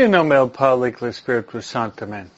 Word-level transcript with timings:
En 0.00 0.12
nombre 0.12 0.38
del 0.38 0.94
y 1.00 1.04
Espíritu 1.06 1.60
Santo. 1.60 2.04
Amén. 2.04 2.30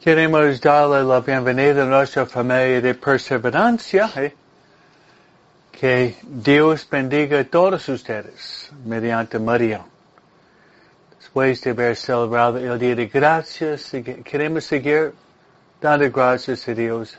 Queremos 0.00 0.60
darle 0.60 1.04
la 1.04 1.20
bienvenida 1.20 1.84
a 1.84 1.86
nuestra 1.86 2.26
familia 2.26 2.80
de 2.80 2.92
perseverancia. 2.94 4.10
¿eh? 4.16 4.34
Que 5.70 6.16
Dios 6.24 6.84
bendiga 6.90 7.38
a 7.38 7.44
todos 7.44 7.88
ustedes 7.88 8.72
mediante 8.84 9.38
María. 9.38 9.84
Después 11.20 11.60
de 11.60 11.70
haber 11.70 11.94
celebrado 11.94 12.58
el 12.58 12.76
Día 12.76 12.96
de 12.96 13.06
Gracias, 13.06 13.92
queremos 14.24 14.64
seguir 14.64 15.14
dando 15.80 16.10
gracias 16.10 16.66
a 16.66 16.74
Dios 16.74 17.16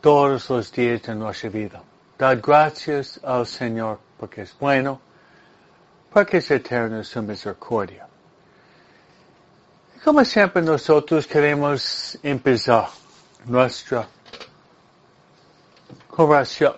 todos 0.00 0.50
los 0.50 0.72
días 0.72 1.02
de 1.02 1.14
nuestra 1.14 1.48
vida. 1.48 1.80
Dar 2.18 2.40
gracias 2.40 3.20
al 3.22 3.46
Señor 3.46 4.00
porque 4.18 4.42
es 4.42 4.56
bueno 4.58 5.07
porque 6.12 6.38
es 6.38 6.50
eterna 6.50 7.04
su 7.04 7.22
misericordia. 7.22 8.06
Como 10.02 10.24
siempre 10.24 10.62
nosotros 10.62 11.26
queremos 11.26 12.18
empezar 12.22 12.88
nuestra 13.44 14.08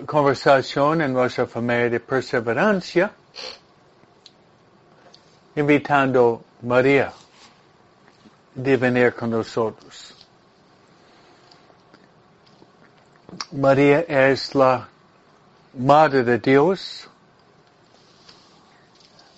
conversación 0.06 1.03
en 1.03 1.12
nuestra 1.12 1.47
familia 1.47 1.91
de 1.91 2.01
perseverancia 2.01 3.12
invitando 5.56 6.45
a 6.62 6.67
María 6.67 7.12
de 8.55 8.77
venir 8.77 9.15
con 9.15 9.31
nosotros. 9.31 10.15
María 13.53 14.00
es 14.00 14.55
la 14.55 14.89
Madre 15.72 16.25
de 16.25 16.39
Dios, 16.39 17.09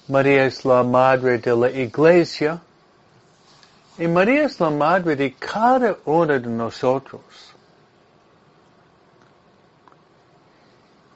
María 0.08 0.46
es 0.46 0.64
la 0.64 0.82
madre 0.82 1.38
de 1.38 1.56
la 1.56 1.70
iglesia 1.70 2.60
y 3.98 4.08
María 4.08 4.44
es 4.44 4.58
la 4.58 4.70
madre 4.70 5.14
de 5.14 5.32
cada 5.34 5.96
uno 6.04 6.38
de 6.38 6.40
nosotros. 6.40 7.20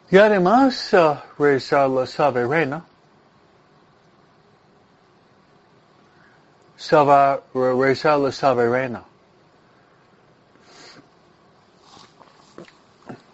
Y 0.08 0.18
además 0.18 0.92
uh, 0.92 1.16
rezar 1.36 1.90
la 1.90 2.06
soberana, 2.06 2.84
rezar 6.78 8.18
la 8.20 8.30
soberana. 8.30 9.02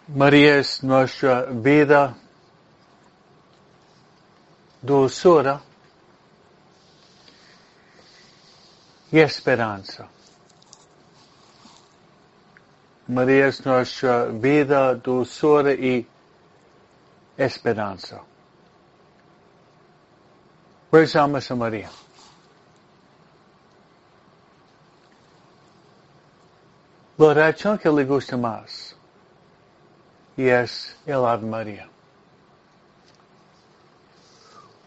María 0.07 0.57
es 0.57 0.83
nuestra 0.83 1.43
vida 1.43 2.15
dulzura 4.83 5.61
y 9.09 9.19
esperanza. 9.19 10.07
María 13.07 13.47
es 13.47 13.65
nuestra 13.65 14.25
vida, 14.25 14.93
dulzura 14.95 15.73
y 15.73 16.05
esperanza. 17.37 18.21
Rezamos 20.91 21.49
a 21.49 21.55
María. 21.55 21.89
La 27.17 27.25
oración 27.27 27.77
que 27.77 27.89
le 27.89 28.03
gusta 28.03 28.35
más 28.35 28.95
y 30.35 30.47
es 30.47 30.97
el 31.05 31.25
Ave 31.25 31.45
María 31.45 31.92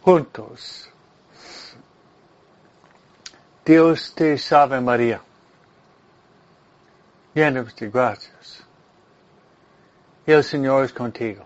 juntos. 0.07 0.89
Dios 3.65 4.15
te 4.15 4.39
salve 4.39 4.81
María, 4.81 5.21
llena 7.35 7.65
de 7.65 7.91
gracias. 7.91 8.63
El 10.25 10.45
Señor 10.45 10.85
es 10.85 10.93
contigo. 10.93 11.45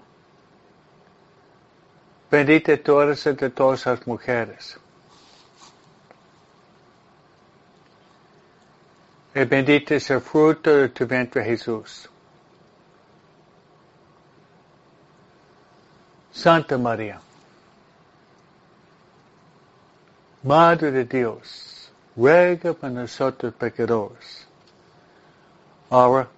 Bendita 2.31 2.77
tú 2.77 3.01
eres 3.01 3.27
entre 3.27 3.49
todas 3.49 3.87
las 3.87 4.07
mujeres. 4.07 4.79
Y 9.35 9.45
bendito 9.45 9.95
es 9.95 10.11
el 10.11 10.21
fruto 10.21 10.71
de 10.71 10.91
tu 10.91 11.07
vientre 11.07 11.43
Jesús. 11.43 12.11
Santa 16.31 16.77
María 16.77 17.21
Madre 20.43 20.91
de 20.91 21.05
Dios, 21.05 21.91
ruega 22.17 22.73
por 22.73 22.91
nosotros 22.91 23.53
pecadores, 23.55 24.47
ahora 25.91 26.29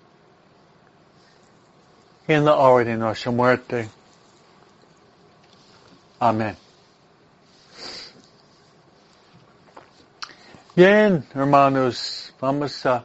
en 2.27 2.45
la 2.45 2.57
hora 2.57 2.85
de 2.85 2.97
nuestra 2.97 3.31
muerte. 3.31 3.89
Amén. 6.19 6.57
Bien, 10.75 11.25
hermanos, 11.35 12.35
vamos 12.41 12.85
a 12.87 13.05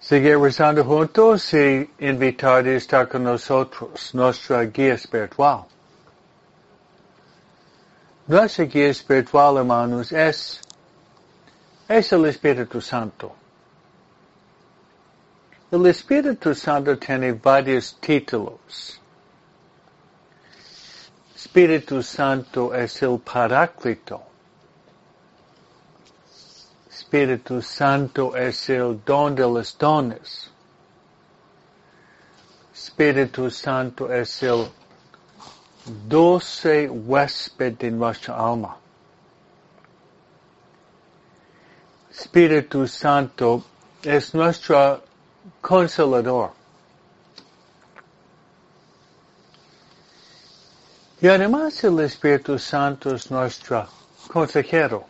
seguir 0.00 0.38
rezando 0.38 0.84
juntos 0.84 1.54
y 1.54 1.88
invitar 2.00 2.66
a 2.66 2.72
estar 2.72 3.08
con 3.08 3.22
nosotros, 3.22 4.12
nuestra 4.12 4.62
guía 4.64 4.94
espiritual. 4.94 5.66
Nuestra 8.32 8.64
guía 8.64 8.88
espiritual, 8.88 9.58
hermanos, 9.58 10.10
es, 10.10 10.58
es 11.86 12.12
el 12.12 12.24
Espíritu 12.24 12.80
Santo. 12.80 13.36
El 15.70 15.84
Espíritu 15.84 16.54
Santo 16.54 16.96
tiene 16.96 17.32
varios 17.32 17.94
títulos. 18.00 18.98
Espíritu 21.36 22.02
Santo 22.02 22.74
es 22.74 23.02
el 23.02 23.18
Paráclito. 23.18 24.22
Espíritu 26.88 27.60
Santo 27.60 28.34
es 28.34 28.70
el 28.70 28.98
don 29.04 29.34
de 29.34 29.42
los 29.42 29.76
dones. 29.76 30.50
Espíritu 32.72 33.50
Santo 33.50 34.10
es 34.10 34.42
el 34.42 34.70
dulce 35.86 36.88
huésped 36.88 37.78
de 37.78 37.90
nuestra 37.90 38.34
alma. 38.34 38.76
Espíritu 42.10 42.86
Santo 42.86 43.64
es 44.02 44.34
nuestro 44.34 45.02
consolador. 45.60 46.52
Y 51.20 51.28
además 51.28 51.82
el 51.84 52.00
Espíritu 52.00 52.58
Santo 52.58 53.14
es 53.14 53.30
nuestro 53.30 53.86
consejero. 54.28 55.06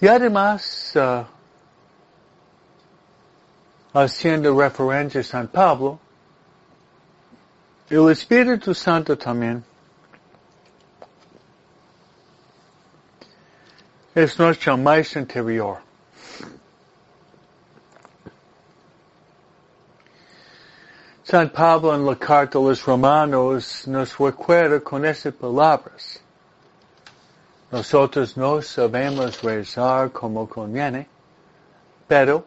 Y 0.00 0.08
además, 0.08 0.92
uh, 0.96 1.24
haciendo 3.92 4.58
referencia 4.58 5.20
a 5.20 5.24
San 5.24 5.48
Pablo, 5.48 5.98
el 7.90 8.10
Espíritu 8.10 8.74
Santo 8.74 9.18
también 9.18 9.62
es 14.14 14.38
nuestro 14.38 14.76
maestro 14.76 15.20
interior. 15.20 15.78
San 21.24 21.48
Pablo 21.50 21.94
en 21.94 22.04
la 22.04 22.16
carta 22.16 22.58
a 22.58 22.62
los 22.62 22.84
romanos 22.84 23.86
nos 23.86 24.18
recuerda 24.18 24.80
con 24.80 25.04
esas 25.04 25.32
palabras. 25.32 26.20
Nosotros 27.70 28.36
no 28.36 28.60
sabemos 28.60 29.40
rezar 29.42 30.12
como 30.12 30.46
conviene, 30.46 31.08
pero 32.06 32.44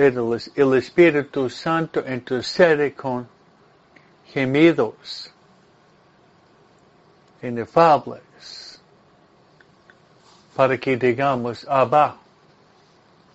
el 0.00 0.74
Espíritu 0.74 1.50
Santo 1.50 2.00
intercede 2.06 2.94
con 2.94 3.28
gemidos 4.32 5.30
inefables 7.42 8.80
para 10.56 10.78
que 10.78 10.96
digamos 10.96 11.66
Abba. 11.68 12.16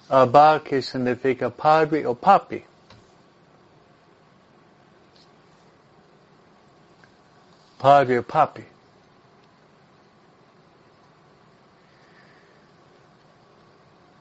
Abba 0.10 0.62
que 0.64 0.82
significa 0.82 1.50
padre 1.50 2.06
o 2.06 2.16
papi. 2.16 2.64
Padre 7.78 8.20
o 8.20 8.24
papi. 8.24 8.75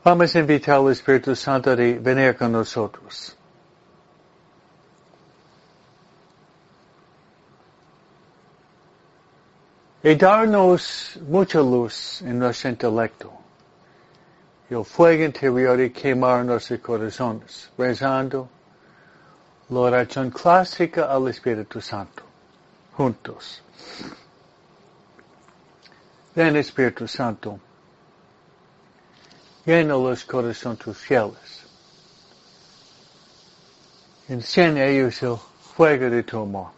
Vamos 0.04 0.36
a 0.36 0.40
invitar 0.40 0.76
al 0.76 0.90
Espíritu 0.90 1.34
Santo 1.34 1.70
a 1.70 1.74
venir 1.76 2.36
con 2.36 2.52
nosotros. 2.52 3.34
Y 10.02 10.14
darnos 10.14 11.18
mucha 11.26 11.60
luz 11.60 12.20
en 12.20 12.38
nuestro 12.38 12.68
intelecto. 12.68 13.32
Y 14.68 14.74
el 14.74 14.84
fuego 14.84 15.24
interior 15.24 15.80
y 15.80 15.88
quemar 15.88 16.44
nuestros 16.44 16.80
corazones, 16.80 17.70
rezando 17.78 18.50
la 19.70 19.78
oración 19.80 20.28
clásica 20.28 21.10
al 21.10 21.28
Espíritu 21.28 21.80
Santo. 21.80 22.22
Juntos. 22.94 23.62
Ven 26.34 26.56
Espíritu 26.56 27.08
Santo 27.08 27.58
llena 29.64 29.94
los 29.94 30.24
corazones 30.24 30.78
tus 30.78 30.96
fieles. 30.96 31.64
Enciende 34.28 34.90
ellos 34.90 35.22
el 35.22 35.36
fuego 35.76 36.08
de 36.10 36.22
tu 36.22 36.40
amor. 36.40 36.70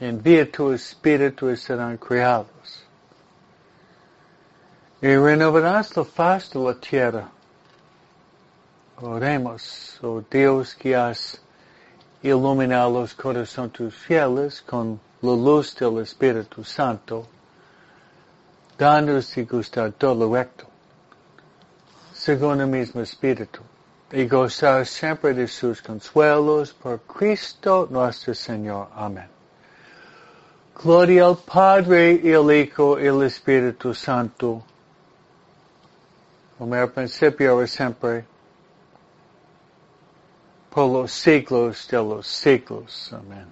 Envía 0.00 0.50
tu 0.50 0.72
espíritu 0.72 1.50
y 1.50 1.56
serán 1.56 1.96
creados. 1.96 2.84
Y 5.00 5.16
renovarás 5.16 5.96
la 5.96 6.04
faz 6.04 6.50
de 6.50 6.60
la 6.60 6.74
tierra. 6.74 7.28
Oremos, 9.00 9.98
oh 10.02 10.22
Dios 10.30 10.74
que 10.74 10.94
has 10.94 11.40
iluminado 12.22 13.00
los 13.00 13.14
corazones 13.14 13.72
tus 13.72 13.94
fieles 13.94 14.62
con 14.62 15.00
la 15.22 15.32
luz 15.32 15.74
del 15.74 15.98
Espíritu 15.98 16.64
Santo, 16.64 17.26
danos 18.78 19.36
y 19.36 19.44
gustar 19.44 19.92
todo 19.92 20.14
lo 20.14 20.34
recto, 20.34 20.66
según 22.24 22.60
el 22.60 22.68
mismo 22.68 23.00
Espíritu, 23.00 23.62
y 24.12 24.28
gozar 24.28 24.86
siempre 24.86 25.34
de 25.34 25.48
sus 25.48 25.82
consuelos 25.82 26.72
por 26.72 27.00
Cristo 27.00 27.88
nuestro 27.90 28.32
Señor. 28.32 28.90
Amén. 28.94 29.26
Gloria 30.80 31.26
al 31.26 31.38
Padre 31.38 32.20
y 32.22 32.32
al 32.32 32.52
Hijo 32.52 33.00
y 33.00 33.08
al 33.08 33.24
Espíritu 33.24 33.92
Santo, 33.92 34.62
como 36.56 36.76
al 36.76 36.92
principio 36.92 37.50
ahora 37.50 37.66
siempre, 37.66 38.24
por 40.70 40.92
los 40.92 41.10
siglos 41.10 41.88
de 41.88 41.96
los 41.96 42.24
siglos. 42.28 43.12
Amén. 43.12 43.48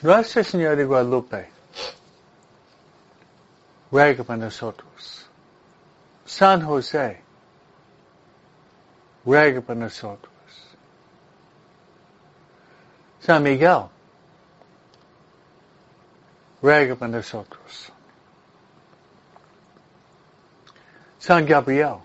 Nuestra 0.00 0.42
Señora 0.42 0.76
de 0.76 0.84
Guadalupe, 0.86 1.50
ruega 3.90 4.24
para 4.24 4.44
nosotros. 4.46 5.21
San 6.24 6.62
José, 6.62 7.20
ruega 9.24 9.60
para 9.60 9.80
nosotros. 9.80 10.32
San 13.20 13.42
Miguel, 13.42 13.88
ruega 16.60 16.96
para 16.96 17.08
nosotros. 17.08 17.92
San 21.18 21.46
Gabriel, 21.46 22.00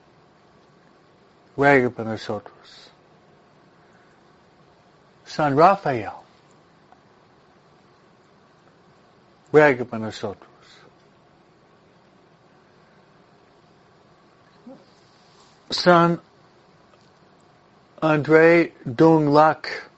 ruega 1.56 1.90
para 1.90 2.12
nosotros. 2.12 2.92
San 5.26 5.58
Rafael, 5.58 6.14
ruega 9.52 9.86
para 9.86 10.00
nosotros. 10.06 10.57
San 15.70 16.22
André 18.02 18.74
Dunglac 18.86 19.90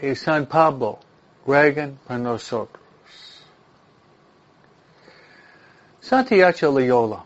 y 0.00 0.14
San 0.14 0.46
Pablo 0.46 0.98
ruegan 1.46 1.98
para 2.06 2.18
nosotros. 2.18 2.82
Santiago 6.00 6.72
Loyola 6.72 7.24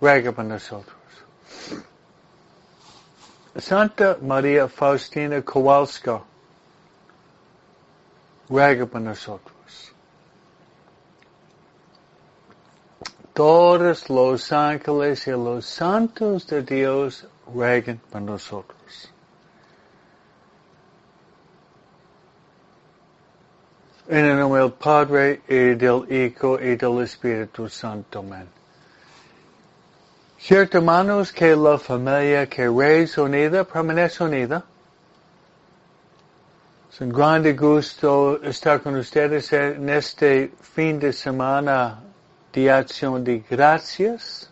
ruega 0.00 0.32
para 0.32 0.48
nosotros. 0.48 0.96
Santa 3.58 4.18
María 4.20 4.68
Faustina 4.68 5.42
Kowalska 5.42 6.22
ruega 8.48 8.86
para 8.86 9.04
nosotros. 9.04 9.53
Todos 13.34 14.08
los 14.10 14.52
ángeles 14.52 15.26
y 15.26 15.32
los 15.32 15.66
santos 15.66 16.46
de 16.46 16.62
Dios 16.62 17.26
ruegan 17.52 18.00
para 18.08 18.24
nosotros. 18.24 19.10
En 24.06 24.24
el 24.24 24.38
nombre 24.38 24.60
del 24.60 24.72
Padre 24.72 25.42
y 25.48 25.74
del 25.74 26.06
Hijo 26.12 26.60
y 26.60 26.76
del 26.76 27.00
Espíritu 27.02 27.68
Santo. 27.68 28.20
Amén. 28.20 28.46
Cierto, 30.38 30.78
hermanos, 30.78 31.32
que 31.32 31.56
la 31.56 31.76
familia 31.76 32.46
que 32.48 32.70
es 33.02 33.18
unida 33.18 33.64
permanece 33.64 34.22
unida. 34.22 34.62
Es 36.92 37.00
un 37.00 37.08
grande 37.08 37.54
gusto 37.54 38.40
estar 38.44 38.80
con 38.80 38.94
ustedes 38.94 39.52
en 39.52 39.88
este 39.88 40.52
fin 40.60 41.00
de 41.00 41.12
semana 41.12 42.13
de 42.54 42.70
acción 42.70 43.22
de 43.22 43.44
gracias. 43.50 44.48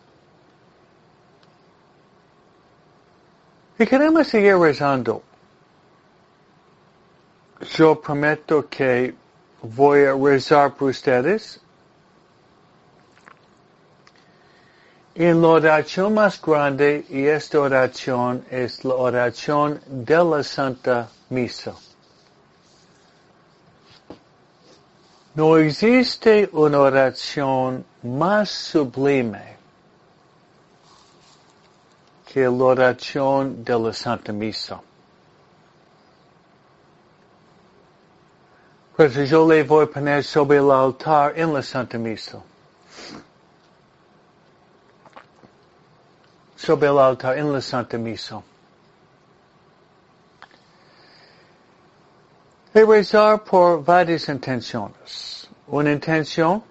Y 3.78 3.86
queremos 3.86 4.26
seguir 4.26 4.56
rezando. 4.58 5.22
Yo 7.76 8.00
prometo 8.00 8.68
que 8.68 9.14
voy 9.62 10.04
a 10.04 10.14
rezar 10.14 10.74
por 10.74 10.90
ustedes 10.90 11.62
En 15.14 15.42
la 15.42 15.48
oración 15.48 16.14
más 16.14 16.40
grande, 16.40 17.04
y 17.10 17.26
esta 17.26 17.60
oración 17.60 18.46
es 18.50 18.82
la 18.82 18.94
oración 18.94 19.78
de 19.86 20.24
la 20.24 20.42
Santa 20.42 21.10
Misa. 21.28 21.74
No 25.34 25.56
existe 25.56 26.48
una 26.52 26.80
oración 26.80 27.84
más 28.02 28.50
sublime 28.50 29.56
que 32.26 32.42
la 32.42 32.64
oración 32.64 33.64
de 33.64 33.78
la 33.78 33.92
Santa 33.92 34.32
Misa. 34.32 34.80
Pues 38.96 39.14
yo 39.30 39.48
le 39.48 39.62
voy 39.64 39.84
a 39.84 39.86
poner 39.86 40.22
sobre 40.22 40.58
el 40.58 40.70
altar 40.70 41.32
en 41.36 41.54
la 41.54 41.62
Santa 41.62 41.96
Misa. 41.96 42.42
sobre 46.62 46.88
el 46.88 46.98
altar 46.98 47.36
en 47.38 47.52
la 47.52 47.60
Santa 47.60 47.98
Misa. 47.98 48.40
Y 52.74 52.80
rezar 52.80 53.44
por 53.44 53.84
varias 53.84 54.28
intenciones. 54.28 55.48
Una 55.66 55.92
intención 55.92 56.62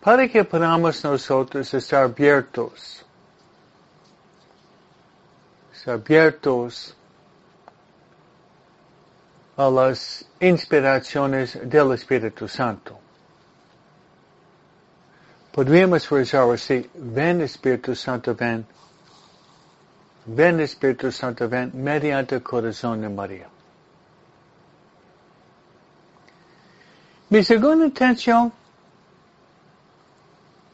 para 0.00 0.26
que 0.26 0.42
podamos 0.42 1.04
nosotros 1.04 1.72
estar 1.74 2.02
abiertos, 2.04 3.04
estar 5.72 5.94
abiertos 5.94 6.96
a 9.56 9.70
las 9.70 10.24
inspiraciones 10.40 11.58
del 11.62 11.92
Espíritu 11.92 12.48
Santo. 12.48 12.98
Podríamos 15.52 16.08
rezar 16.10 16.50
así, 16.50 16.90
ven 16.94 17.42
Espíritu 17.42 17.94
Santo, 17.94 18.34
ven. 18.34 18.66
Ven 20.26 20.60
Espíritu 20.60 21.10
Santo, 21.10 21.48
ven 21.48 21.72
mediante 21.74 22.36
el 22.36 22.42
corazón 22.42 23.00
de 23.00 23.08
María. 23.08 23.48
Mi 27.30 27.42
segunda 27.42 27.86
intención, 27.86 28.52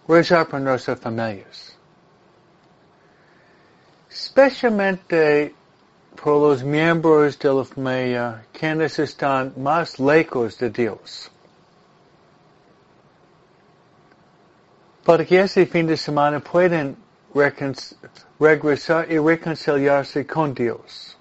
rezar 0.06 0.48
por 0.48 0.60
nuestras 0.60 0.98
familias. 0.98 1.76
Especialmente 4.10 5.54
por 6.20 6.40
los 6.42 6.62
miembros 6.64 7.38
de 7.38 7.54
la 7.54 7.64
familia 7.64 8.44
quienes 8.52 8.98
están 8.98 9.52
más 9.56 9.98
lejos 9.98 10.58
de 10.58 10.70
Dios. 10.70 11.30
para 15.08 15.24
que 15.24 15.40
ese 15.40 15.64
fin 15.64 15.86
de 15.86 15.96
semana 15.96 16.38
puedan 16.38 16.94
regresar 18.38 19.10
y 19.10 19.18
reconciliarse 19.18 20.26
con 20.26 20.54
Dios. 20.54 21.16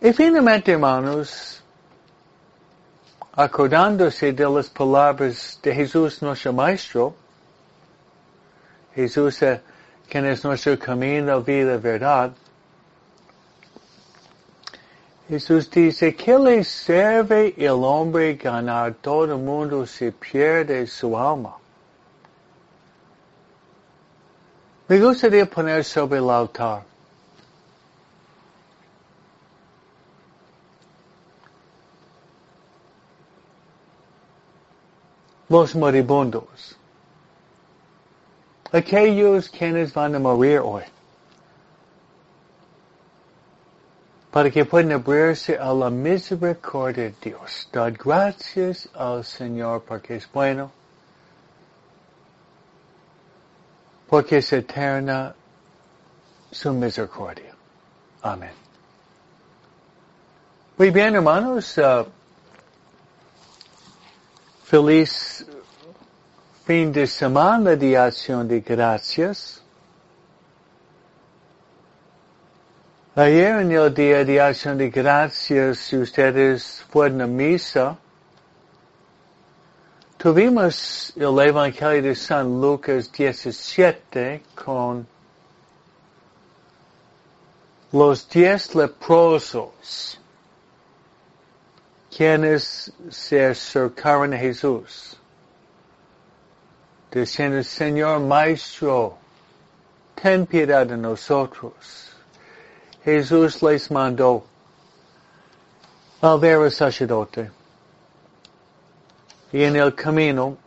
Y 0.00 0.12
finalmente, 0.12 0.72
hermanos, 0.72 1.62
acordándose 3.32 4.32
de 4.32 4.48
las 4.48 4.68
palabras 4.68 5.58
de 5.62 5.74
Jesús 5.74 6.20
nuestro 6.20 6.52
Maestro, 6.52 7.14
Jesús, 8.94 9.40
quien 10.08 10.26
es 10.26 10.44
nuestro 10.44 10.78
camino, 10.78 11.40
vida, 11.40 11.78
verdad, 11.78 12.32
Jesús 15.26 15.70
dice, 15.70 16.14
¿qué 16.14 16.38
le 16.38 16.62
sirve 16.62 17.54
el 17.56 17.82
hombre 17.82 18.34
ganar 18.34 18.92
todo 19.00 19.24
el 19.24 19.38
mundo 19.38 19.86
si 19.86 20.10
pierde 20.10 20.86
su 20.86 21.18
alma? 21.18 21.56
Me 24.88 25.00
gustaría 25.00 25.46
poner 25.46 25.84
sobre 25.84 26.18
el 26.18 26.28
altar 26.28 26.82
los 35.48 35.74
moribundos, 35.74 36.76
aquellos 38.72 39.48
quienes 39.48 39.94
van 39.94 40.14
a 40.16 40.18
morir 40.18 40.60
hoy. 40.60 40.82
para 44.34 44.50
que 44.50 44.64
puedan 44.64 44.90
abrirse 44.90 45.56
a 45.56 45.72
la 45.72 45.90
misericordia 45.90 47.04
de 47.04 47.14
Dios. 47.22 47.68
Dad 47.70 47.94
gracias 47.96 48.88
al 48.92 49.22
Señor 49.24 49.84
porque 49.86 50.16
es 50.16 50.28
bueno, 50.32 50.72
porque 54.14 54.38
es 54.38 54.52
eterna 54.52 55.34
su 56.48 56.72
misericordia. 56.72 57.52
Amén. 58.22 58.52
Muy 60.76 60.90
bien, 60.92 61.16
hermanos. 61.16 61.76
Uh, 61.78 62.06
feliz 64.62 65.44
fin 66.64 66.92
de 66.92 67.08
semana 67.08 67.74
de 67.74 67.98
acción 67.98 68.46
de 68.46 68.60
gracias. 68.60 69.60
Ayer 73.16 73.62
en 73.62 73.72
el 73.72 73.92
día 73.92 74.24
de 74.24 74.40
acción 74.40 74.78
de 74.78 74.90
gracias, 74.90 75.78
si 75.78 75.96
ustedes 75.96 76.84
fueron 76.88 77.20
a 77.20 77.26
misa, 77.26 77.98
tuvimos 80.24 81.12
el 81.16 81.38
Evangelio 81.38 82.00
de 82.00 82.14
San 82.14 82.58
Lucas 82.58 83.12
17 83.12 84.42
con 84.54 85.06
los 87.92 88.26
diez 88.30 88.74
leprosos 88.74 90.18
quienes 92.10 92.90
se 93.10 93.44
acercaron 93.44 94.32
a 94.32 94.38
Jesús, 94.38 95.18
diciendo, 97.12 97.62
Señor 97.62 98.20
Maestro, 98.20 99.18
ten 100.14 100.46
piedad 100.46 100.86
de 100.86 100.96
nosotros. 100.96 102.14
Jesús 103.04 103.62
les 103.62 103.90
mandó 103.90 104.42
al 106.22 106.40
ver 106.40 106.60
al 106.60 106.72
sacerdote. 106.72 107.63
Y 109.54 109.62
en 109.62 109.76
el 109.76 109.94
camino, 109.94 110.58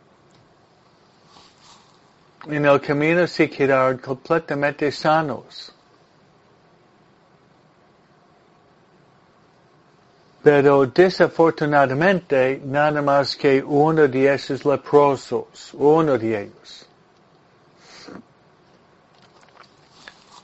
en 2.46 2.64
el 2.64 2.80
camino 2.80 3.26
se 3.26 3.50
quedaron 3.50 3.98
completamente 3.98 4.90
sanos. 4.90 5.74
Pero 10.42 10.86
desafortunadamente, 10.86 12.62
nada 12.64 13.02
más 13.02 13.36
que 13.36 13.62
uno 13.62 14.08
de 14.08 14.32
esos 14.32 14.64
leprosos, 14.64 15.74
uno 15.74 16.16
de 16.16 16.44
ellos, 16.44 16.86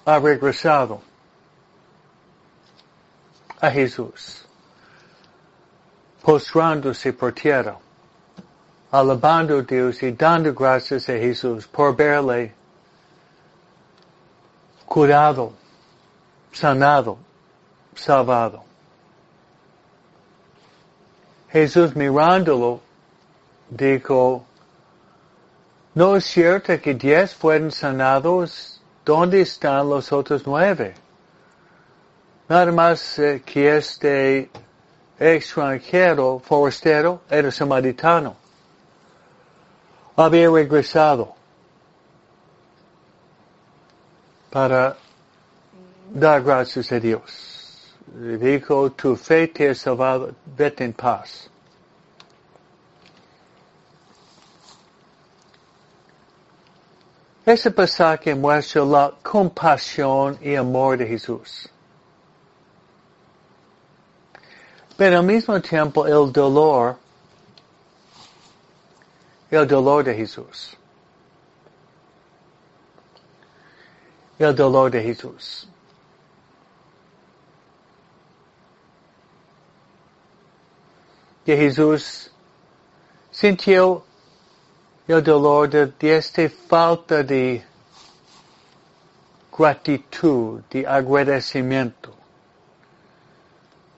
ha 0.05 0.19
regresado 0.19 1.01
a 3.59 3.71
Jesús, 3.71 4.45
postrándose 6.21 7.15
por 7.15 7.33
tierra, 7.33 7.79
alabando 8.95 9.59
a 9.59 9.63
Dios 9.63 10.01
y 10.05 10.13
dando 10.13 10.55
gracias 10.55 11.09
a 11.09 11.15
Jesús 11.15 11.67
por 11.67 11.97
verle 11.97 12.55
curado, 14.87 15.53
sanado, 16.53 17.19
salvado. 17.97 18.63
Jesús 21.51 21.97
mirándolo 21.97 22.81
dijo, 23.69 24.45
¿no 25.95 26.15
es 26.15 26.25
cierto 26.27 26.81
que 26.81 26.95
diez 26.95 27.35
fueron 27.35 27.73
sanados? 27.73 28.81
¿Dónde 29.05 29.41
están 29.41 29.89
los 29.89 30.13
otros 30.13 30.47
nueve? 30.47 30.95
Nada 32.49 32.71
más 32.71 33.19
eh, 33.19 33.43
que 33.45 33.77
este 33.77 34.51
extranjero, 35.19 36.39
forastero, 36.39 37.23
era 37.29 37.51
samaritano. 37.51 38.44
Había 40.17 40.51
regresado 40.51 41.35
para 44.51 44.97
dar 46.13 46.43
gracias 46.43 46.93
a 46.93 47.01
Dios. 47.01 47.97
Dijo, 48.07 48.93
tu 48.93 49.17
fe 49.17 49.49
te 49.49 49.71
ha 49.71 49.75
salvado, 49.75 50.33
vete 50.57 50.85
en 50.85 50.93
paz. 50.93 51.51
Ese 57.45 57.71
pasaje 57.71 58.35
muestra 58.35 58.85
la 58.85 59.13
compasión 59.23 60.39
y 60.41 60.55
amor 60.55 60.97
de 60.97 61.07
Jesús. 61.07 61.69
Pero 64.97 65.19
al 65.19 65.27
mismo 65.27 65.61
tiempo 65.61 66.07
el 66.07 66.33
dolor, 66.33 66.97
el 69.55 69.67
dolor 69.67 70.05
de 70.05 70.15
Jesús. 70.15 70.77
El 74.39 74.55
dolor 74.55 74.91
de 74.91 75.03
Jesús. 75.03 75.69
Que 81.45 81.57
Jesús 81.57 82.33
sintió 83.31 84.05
el 85.07 85.23
dolor 85.23 85.69
de, 85.69 85.87
de 85.87 86.17
esta 86.17 86.49
falta 86.49 87.23
de 87.23 87.63
gratitud, 89.57 90.63
de 90.71 90.87
agradecimiento. 90.87 92.24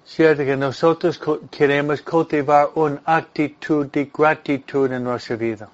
Cierto 0.07 0.45
que 0.45 0.57
nosotros 0.57 1.21
queremos 1.51 2.01
cultivar 2.01 2.71
una 2.77 3.03
actitud 3.05 3.87
de 3.87 4.05
gratitud 4.05 4.91
en 4.93 5.03
nuestra 5.03 5.35
vida. 5.35 5.69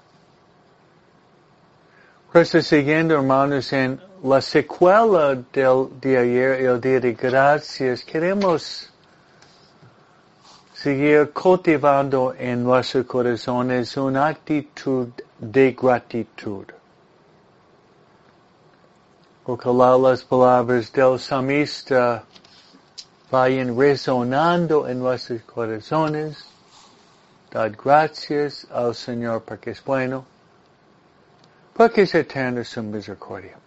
Por 2.31 2.43
siguiendo, 2.43 3.13
hermanos, 3.13 3.71
en 3.73 4.01
la 4.23 4.41
secuela 4.41 5.35
del 5.35 5.87
de 6.01 6.17
ayer, 6.17 6.61
el 6.61 6.81
día 6.81 6.99
de 6.99 7.13
gracias, 7.13 8.03
queremos 8.03 8.89
seguir 10.73 11.31
cultivando 11.31 12.33
en 12.35 12.63
nuestros 12.63 13.05
corazones 13.05 13.95
una 13.97 14.29
actitud 14.29 15.09
de 15.37 15.73
gratitud. 15.73 16.65
Ojalá 19.45 19.95
las 19.95 20.23
palabras 20.23 20.91
del 20.91 21.19
samista 21.19 22.23
vayan 23.33 23.75
resonando 23.75 24.87
en 24.87 24.99
nuestros 24.99 25.41
corazones. 25.41 26.45
Dad 27.49 27.71
gracias 27.83 28.67
al 28.71 28.93
Señor 28.93 29.41
porque 29.41 29.71
es 29.71 29.83
bueno, 29.83 30.23
porque 31.73 32.03
es 32.03 32.13
eterna 32.13 32.63
su 32.63 32.83
misericordia. 32.83 33.57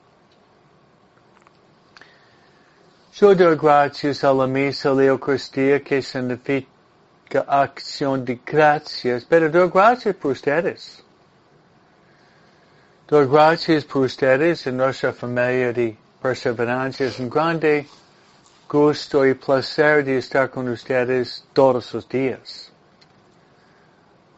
Yo 3.15 3.35
doy 3.35 3.57
gracias 3.57 4.23
a 4.23 4.33
la 4.33 4.47
misa 4.47 4.95
de 4.95 5.07
Eucaristía 5.07 5.83
que 5.83 6.01
significa 6.01 7.41
acción 7.49 8.25
de 8.25 8.39
gracias, 8.47 9.25
pero 9.25 9.51
doy 9.51 9.69
gracias 9.69 10.15
por 10.15 10.31
ustedes. 10.31 11.03
Doy 13.09 13.27
gracias 13.27 13.85
por 13.85 14.03
ustedes 14.03 14.65
en 14.69 14.77
nuestra 14.77 15.13
familia 15.13 15.73
de 15.73 15.97
perseverancia. 16.23 17.07
Es 17.07 17.19
un 17.19 17.29
grande 17.29 17.89
gusto 18.77 19.25
y 19.25 19.35
placer 19.35 20.05
de 20.05 20.19
estar 20.19 20.51
con 20.51 20.69
ustedes 20.69 21.45
todos 21.55 21.95
los 21.95 22.07
días. 22.09 22.71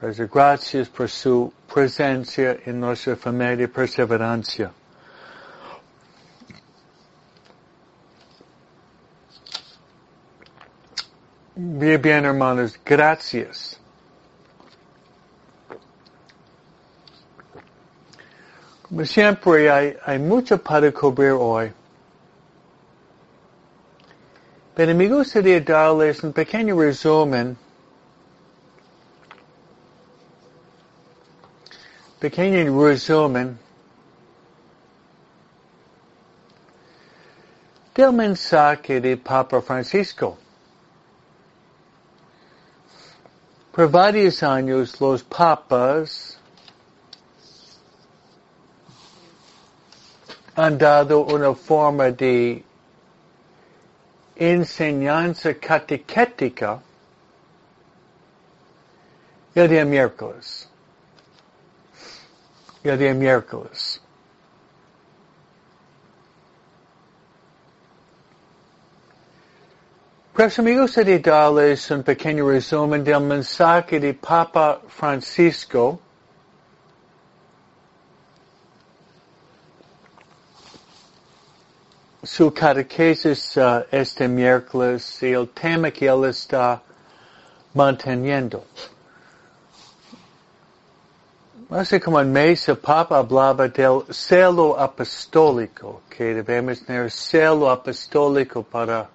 Gracias 0.00 0.88
por 0.88 1.08
su 1.08 1.52
presencia 1.72 2.56
en 2.64 2.78
nuestra 2.78 3.16
familia 3.16 3.56
de 3.56 3.68
perseverancia. 3.68 4.70
Bien, 11.56 12.00
bien, 12.00 12.24
hermanos, 12.24 12.78
gracias. 12.84 13.80
Como 18.82 19.04
siempre, 19.04 19.68
hay, 19.68 19.96
hay 20.06 20.20
mucho 20.20 20.62
para 20.62 20.92
cubrir 20.92 21.32
hoy. 21.32 21.72
Pero 24.78 24.94
me 24.94 25.08
gustaría 25.08 25.60
darles 25.60 26.22
un 26.22 26.32
pequeño 26.32 26.78
resumen, 26.78 27.56
pequeño 32.20 32.86
resumen 32.86 33.58
del 37.92 38.12
mensaje 38.12 39.00
de 39.00 39.16
Papa 39.16 39.60
Francisco. 39.60 40.38
Por 43.72 43.90
varios 43.90 44.44
años 44.44 45.00
los 45.00 45.24
papas 45.24 46.38
han 50.54 50.78
dado 50.78 51.24
una 51.24 51.52
forma 51.52 52.12
de 52.12 52.67
enseñanza 54.38 55.54
catequética 55.54 56.80
el 59.54 59.68
día 59.68 59.84
miércoles. 59.84 60.68
El 62.84 62.96
día 62.98 63.12
miércoles. 63.12 64.00
Pues 70.32 70.56
amigos, 70.60 70.94
de 70.94 71.18
darles 71.18 71.90
un 71.90 72.04
pequeño 72.04 72.48
resumen 72.48 73.02
del 73.02 73.20
mensaje 73.20 73.98
de 73.98 74.14
Papa 74.14 74.80
Francisco 74.86 76.00
su 82.28 82.52
catequesis 82.52 83.56
uh, 83.56 83.84
este 83.90 84.28
miércoles 84.28 85.22
y 85.22 85.32
el 85.32 85.48
tema 85.48 85.90
que 85.90 86.06
él 86.06 86.26
está 86.26 86.82
manteniendo. 87.72 88.66
Hace 91.70 91.98
como 91.98 92.18
un 92.18 92.30
mes 92.30 92.68
el 92.68 92.76
Papa 92.76 93.16
hablaba 93.16 93.66
del 93.68 94.02
celo 94.10 94.78
apostólico, 94.78 96.02
que 96.10 96.34
debemos 96.34 96.84
tener 96.84 97.10
celo 97.10 97.70
apostólico 97.70 98.62
para 98.62 99.08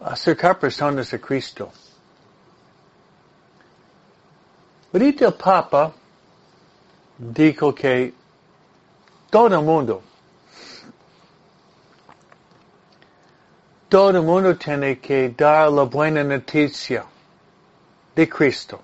acercar 0.00 0.58
personas 0.58 1.12
a 1.12 1.18
Cristo. 1.18 1.70
Ahorita 4.90 5.26
el 5.26 5.34
Papa 5.34 5.92
dijo 7.18 7.74
que 7.74 8.14
todo 9.28 9.54
el 9.54 9.62
mundo, 9.62 10.02
todo 13.88 14.10
el 14.10 14.22
mundo 14.22 14.56
tiene 14.56 14.98
que 14.98 15.28
dar 15.36 15.70
la 15.70 15.82
buena 15.82 16.24
noticia 16.24 17.04
de 18.14 18.28
Cristo. 18.28 18.80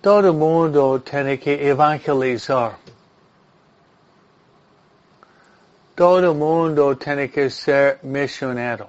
Todo 0.00 0.28
el 0.28 0.34
mundo 0.34 1.00
tiene 1.00 1.38
que 1.38 1.68
evangelizar. 1.68 2.76
Todo 5.94 6.18
el 6.30 6.36
mundo 6.36 6.96
tiene 6.96 7.30
que 7.30 7.50
ser 7.50 7.98
misionero. 8.02 8.88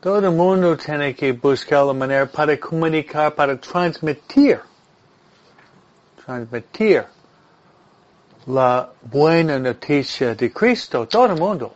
Todo 0.00 0.18
el 0.18 0.30
mundo 0.30 0.76
tiene 0.76 1.14
que 1.14 1.32
buscar 1.32 1.84
la 1.84 1.92
manera 1.92 2.26
para 2.26 2.58
comunicar, 2.58 3.34
para 3.34 3.60
transmitir, 3.60 4.60
transmitir 6.24 7.04
la 8.46 8.88
buena 9.02 9.58
noticia 9.58 10.34
de 10.34 10.50
Cristo, 10.50 11.06
todo 11.06 11.26
el 11.26 11.38
mundo. 11.38 11.74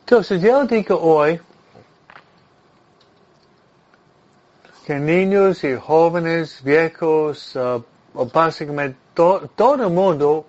Entonces 0.00 0.40
yo 0.40 0.64
digo 0.64 0.98
hoy, 0.98 1.38
que 4.86 4.98
niños 4.98 5.62
y 5.64 5.74
jóvenes, 5.74 6.62
viejos, 6.62 7.54
uh, 7.56 7.84
básicamente 8.32 8.98
todo 9.14 9.74
el 9.74 9.90
mundo 9.90 10.46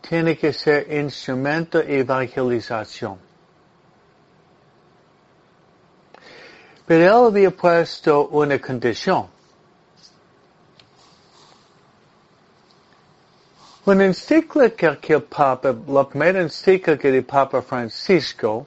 tiene 0.00 0.38
que 0.38 0.52
ser 0.52 0.86
instrumento 0.92 1.78
de 1.78 1.98
evangelización. 1.98 3.18
Pero 6.86 7.04
él 7.04 7.34
había 7.34 7.50
puesto 7.50 8.28
una 8.28 8.60
condición. 8.60 9.37
Una 13.88 14.04
encíclica 14.04 14.96
que 15.00 15.14
el 15.14 15.22
Papa, 15.22 15.74
la 15.86 16.04
primera 16.04 16.42
encíclica 16.42 17.10
del 17.10 17.24
Papa 17.24 17.62
Francisco, 17.62 18.66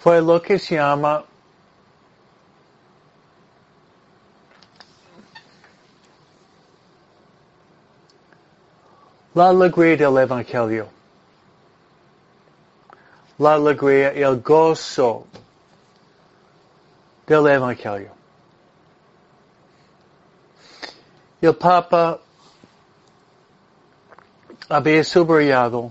fue 0.00 0.20
lo 0.20 0.42
que 0.42 0.58
se 0.58 0.74
llama 0.74 1.24
la 9.32 9.50
alegría 9.50 9.96
del 9.98 10.18
Evangelio. 10.18 10.88
La 13.38 13.54
alegría, 13.54 14.10
el 14.14 14.40
gozo 14.40 15.28
del 17.24 17.46
Evangelio. 17.46 18.19
El 21.40 21.54
Papa 21.54 22.18
había 24.68 25.02
subrayado 25.02 25.90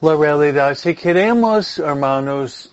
la 0.00 0.14
realidad. 0.14 0.74
Si 0.76 0.94
queremos, 0.94 1.78
hermanos, 1.78 2.72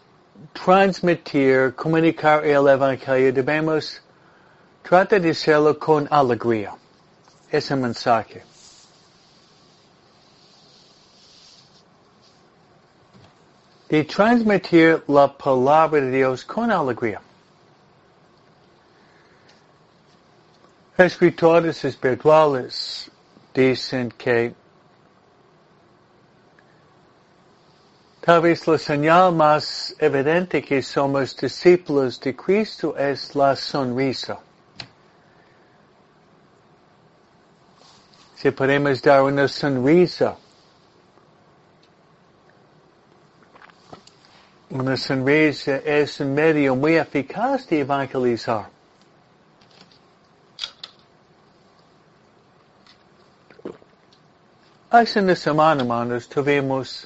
transmitir, 0.54 1.74
comunicar 1.76 2.46
el 2.46 2.68
Evangelio, 2.68 3.34
debemos 3.34 4.00
tratar 4.84 5.20
de 5.20 5.32
hacerlo 5.32 5.80
con 5.80 6.08
alegría. 6.12 6.76
Ese 7.50 7.76
mensaje. 7.76 8.44
De 13.90 14.04
transmitir 14.04 15.04
la 15.08 15.28
palabra 15.28 16.02
de 16.02 16.12
Dios 16.12 16.46
con 16.46 16.70
alegría. 16.72 17.22
Escritores 20.98 21.84
espirituales 21.84 23.12
dicen 23.54 24.10
que 24.12 24.56
Tal 28.22 28.42
vez 28.42 28.66
la 28.66 28.78
señal 28.80 29.36
más 29.36 29.94
evidente 30.00 30.64
que 30.64 30.82
somos 30.82 31.36
discípulos 31.36 32.20
de 32.22 32.36
Cristo 32.36 32.98
es 32.98 33.36
la 33.36 33.56
sonrisa. 33.56 34.40
Si 38.36 38.50
podemos 38.50 39.00
dar 39.04 39.22
una 39.22 39.48
sonrisa, 39.48 40.38
una 44.72 44.98
sonrisa 44.98 45.76
es 45.86 46.20
un 46.20 46.34
medio 46.34 46.76
muy 46.76 46.96
eficaz 46.96 47.68
de 47.68 47.82
evangelizar. 47.82 48.75
Hace 54.98 55.20
una 55.20 55.36
semana, 55.36 55.82
hermanos, 55.82 56.30
tuvimos 56.30 57.06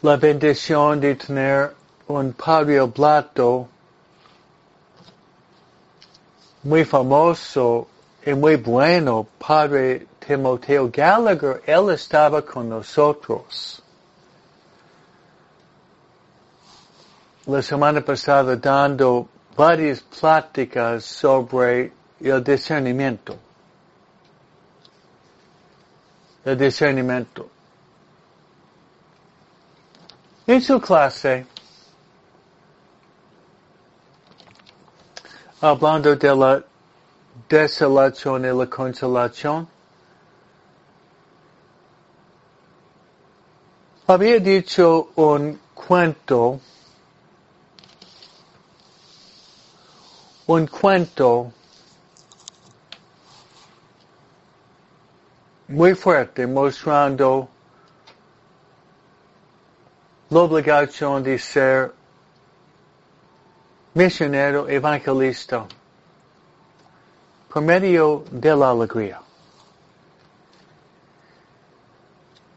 la 0.00 0.16
bendición 0.16 1.00
de 1.00 1.16
tener 1.16 1.74
un 2.06 2.32
padre 2.32 2.80
oblato 2.80 3.66
muy 6.62 6.84
famoso 6.84 7.88
y 8.24 8.32
muy 8.34 8.54
bueno, 8.54 9.26
padre 9.44 10.06
Timoteo 10.24 10.88
Gallagher, 10.88 11.64
él 11.66 11.90
estaba 11.90 12.42
con 12.42 12.68
nosotros. 12.68 13.82
La 17.46 17.60
semana 17.60 18.00
pasada 18.02 18.54
dando 18.54 19.26
varias 19.56 20.00
pláticas 20.00 21.04
sobre 21.04 21.90
el 22.20 22.44
discernimiento 22.44 23.45
de 26.46 26.54
discernimiento. 26.54 27.48
En 30.46 30.62
su 30.62 30.80
clase, 30.80 31.44
hablando 35.60 36.14
de 36.14 36.36
la 36.36 36.62
desolación 37.48 38.44
y 38.44 38.56
la 38.56 38.66
consolación, 38.70 39.66
había 44.06 44.38
dicho 44.38 45.10
un 45.16 45.58
cuento, 45.74 46.60
un 50.46 50.66
cuento 50.68 51.52
muy 55.68 55.94
fuerte 55.94 56.46
mostrando 56.46 57.48
la 60.30 60.40
obligación 60.40 61.22
de 61.22 61.38
ser 61.38 61.92
misionero 63.94 64.68
evangelista 64.68 65.66
por 67.48 67.62
medio 67.62 68.24
de 68.30 68.54
la 68.54 68.70
alegría. 68.70 69.20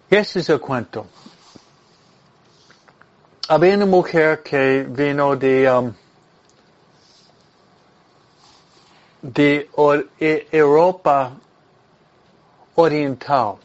Este 0.10 0.40
es 0.40 0.50
el 0.50 0.60
cuento. 0.60 1.08
Había 3.48 3.76
una 3.76 3.86
mujer 3.86 4.44
que 4.44 4.86
vino 4.90 5.36
de, 5.36 5.72
um, 5.72 5.94
de 9.22 9.70
e, 10.20 10.48
Europa 10.52 11.32
Oriental, 12.80 13.58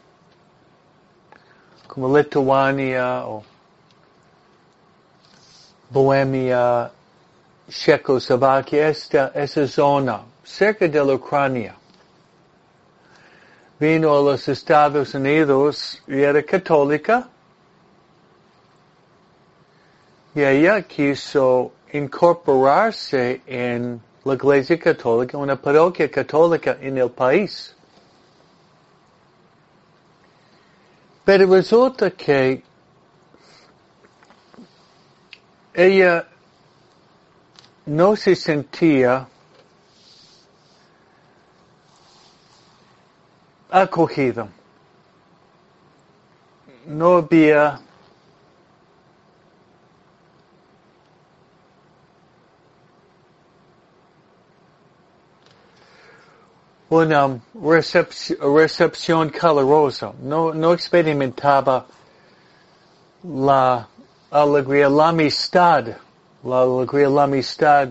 como 1.87 2.15
Lituania 2.17 3.25
o 3.25 3.43
Bohemia, 5.89 6.91
Checoslovaquia, 7.69 8.89
esta, 8.89 9.31
esa 9.33 9.67
zona, 9.67 10.23
cerca 10.43 10.87
de 10.87 11.03
la 11.03 11.13
Ucrania. 11.13 11.75
Vino 13.79 14.17
a 14.17 14.21
los 14.21 14.47
Estados 14.47 15.13
Unidos 15.13 16.01
y 16.07 16.21
era 16.21 16.43
católica. 16.43 17.27
Y 20.33 20.41
ella 20.43 20.81
quiso 20.81 21.71
incorporarse 21.93 23.41
en 23.47 24.01
la 24.25 24.33
Iglesia 24.33 24.77
Católica, 24.77 25.37
una 25.37 25.55
parroquia 25.55 26.09
católica 26.09 26.77
en 26.81 26.97
el 26.97 27.09
país. 27.09 27.74
Pero 31.25 31.47
resulta 31.47 32.11
que 32.11 32.63
ella 35.73 36.27
no 37.87 38.15
se 38.15 38.35
sentía 38.35 39.27
acogida. 43.71 44.47
No 46.85 47.15
había 47.17 47.81
una 56.89 57.39
recepción, 57.53 59.29
calorosa. 59.29 60.13
No, 60.21 60.53
no 60.53 60.73
experimentaba 60.73 61.85
la 63.23 63.87
alegría, 64.31 64.89
la 64.89 65.09
amistad 65.09 65.97
la 66.45 66.61
alegría, 66.61 67.09
la 67.09 67.23
amistad 67.23 67.89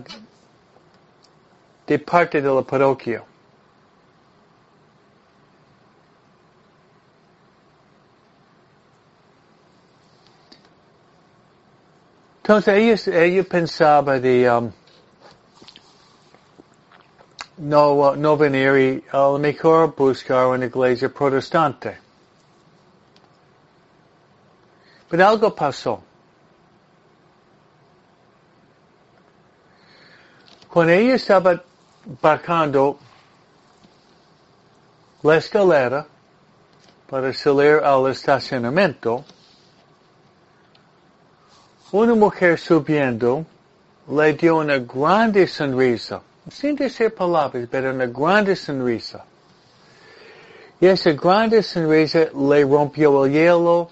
de 1.85 1.99
parte 1.99 2.41
de 2.41 2.49
la 2.49 2.61
parroquia. 2.61 3.23
Entonces 12.41 13.07
ella, 13.07 13.43
pensaba 13.43 14.19
de 14.19 14.49
um, 14.49 14.71
no, 17.65 18.15
no 18.15 18.37
venir 18.37 18.77
y 18.77 19.03
a 19.11 19.17
lo 19.17 19.39
mejor 19.39 19.95
buscar 19.95 20.45
una 20.45 20.65
iglesia 20.65 21.09
protestante. 21.09 21.97
Pero 25.09 25.27
algo 25.27 25.55
pasó. 25.55 26.03
Cuando 30.69 30.93
ella 30.93 31.15
estaba 31.15 31.63
bajando 32.21 32.99
la 35.23 35.37
escalera 35.37 36.05
para 37.09 37.33
salir 37.33 37.81
al 37.83 38.11
estacionamiento, 38.11 39.25
una 41.91 42.13
mujer 42.13 42.59
subiendo 42.59 43.45
le 44.07 44.33
dio 44.33 44.57
una 44.57 44.77
grande 44.77 45.47
sonrisa, 45.47 46.21
sin 46.49 46.75
decir 46.75 47.13
palabras, 47.13 47.67
pero 47.69 47.91
una 47.91 48.05
grande 48.05 48.55
sonrisa. 48.55 49.25
Y 50.79 50.87
esa 50.87 51.11
grande 51.13 51.63
sonrisa 51.63 52.27
le 52.33 52.63
rompió 52.63 53.25
el 53.25 53.31
hielo, 53.31 53.89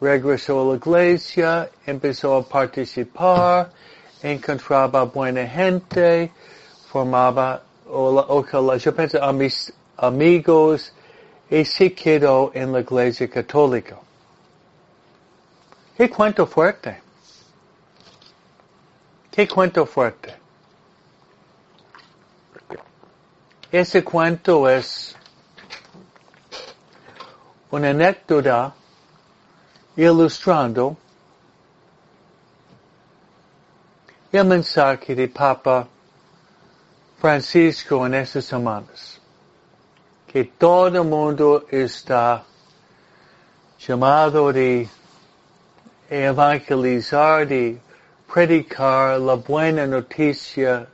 regresó 0.00 0.60
a 0.60 0.72
la 0.72 0.76
iglesia, 0.76 1.70
empezó 1.86 2.36
a 2.36 2.42
participar, 2.42 3.70
encontraba 4.22 5.04
buena 5.04 5.46
gente, 5.46 6.30
formaba, 6.90 7.62
o, 7.88 8.76
yo 8.76 8.94
pienso, 8.94 9.32
mis 9.32 9.72
amigos, 9.96 10.92
y 11.50 11.64
se 11.64 11.92
quedó 11.92 12.52
en 12.54 12.72
la 12.72 12.80
iglesia 12.80 13.28
católica. 13.28 13.96
Qué 15.96 16.08
cuento 16.08 16.46
fuerte. 16.46 17.00
Qué 19.30 19.48
cuento 19.48 19.84
fuerte. 19.84 20.39
Ese 23.72 24.02
cuento 24.02 24.68
es 24.68 25.14
una 27.70 27.90
anécdota 27.90 28.74
ilustrando 29.94 30.96
el 34.32 34.44
mensaje 34.44 35.14
de 35.14 35.28
Papa 35.28 35.86
Francisco 37.20 38.04
en 38.06 38.14
estas 38.14 38.44
semanas. 38.44 39.20
Que 40.26 40.46
todo 40.46 40.88
el 40.88 41.04
mundo 41.04 41.66
está 41.70 42.42
llamado 43.78 44.52
de 44.52 44.88
evangelizar, 46.08 47.46
de 47.46 47.80
predicar 48.32 49.20
la 49.20 49.34
buena 49.34 49.86
noticia 49.86 50.88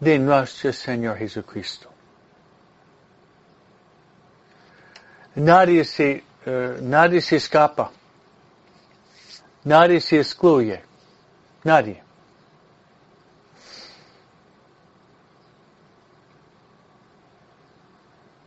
de 0.00 0.18
nuestro 0.18 0.72
Señor 0.72 1.16
Jesucristo. 1.16 1.91
Nadie 5.34 5.84
se, 5.84 6.22
nadie 6.80 7.20
se 7.20 7.36
escapa. 7.36 7.90
Nadie 9.64 10.00
se 10.00 10.18
excluye. 10.18 10.82
Nadie. 11.64 12.02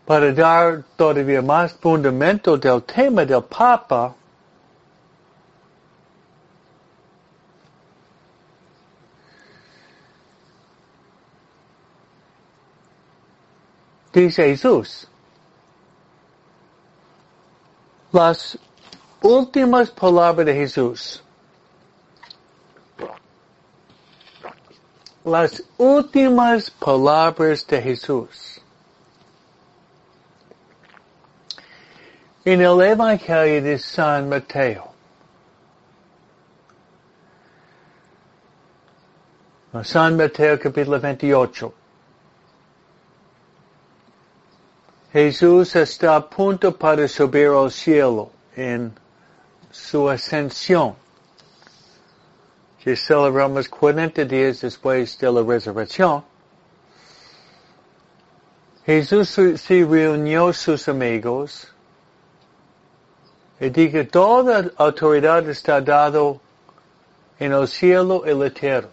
para 0.06 0.32
dar 0.32 0.84
todavía 0.96 1.42
más 1.42 1.74
fundamento 1.74 2.56
del 2.58 2.84
tema 2.84 3.26
del 3.26 3.44
Papa, 3.44 4.14
dice 14.14 14.44
Jesús, 14.44 15.08
las 18.16 18.58
últimas 19.22 19.92
palabras 19.92 20.46
de 20.46 20.54
Jesús, 20.54 21.22
las 25.26 25.62
últimas 25.78 26.72
palabras 26.72 27.68
de 27.68 27.82
Jesús, 27.82 28.62
en 32.46 32.62
el 32.62 32.82
Evangelio 32.82 33.62
de 33.62 33.78
San 33.80 34.30
Mateo. 34.30 34.94
San 39.84 40.16
Mateo 40.16 40.58
capítulo 40.58 41.02
28. 41.02 41.85
Jesús 45.16 45.74
está 45.78 46.18
a 46.18 46.30
punto 46.30 46.78
para 46.78 47.08
subir 47.08 47.48
al 47.48 47.72
cielo 47.72 48.32
en 48.54 48.94
su 49.72 50.10
ascensión, 50.10 50.94
que 52.84 52.98
celebramos 52.98 53.70
40 53.70 54.26
días 54.26 54.60
después 54.60 55.18
de 55.18 55.32
la 55.32 55.42
resurrección. 55.42 56.22
Jesús 58.86 59.30
se 59.30 59.86
reunió 59.86 60.52
sus 60.52 60.90
amigos 60.90 61.74
Y 63.62 63.70
diga, 63.70 64.06
toda 64.06 64.70
autoridad 64.76 65.48
está 65.48 65.80
dado 65.80 66.42
en 67.40 67.54
el 67.54 67.70
cielo 67.70 68.24
y 68.26 68.34
la 68.34 68.50
tierra. 68.50 68.90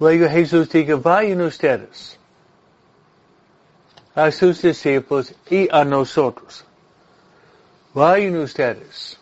Luego 0.00 0.26
Jesús 0.30 0.66
diga, 0.70 0.96
vayan 0.96 1.42
ustedes 1.42 2.15
a 4.16 4.32
sus 4.32 4.62
discípulos 4.62 5.32
y 5.48 5.68
a 5.70 5.84
nosotros. 5.84 6.64
Vayan 7.94 8.38
ustedes. 8.38 9.18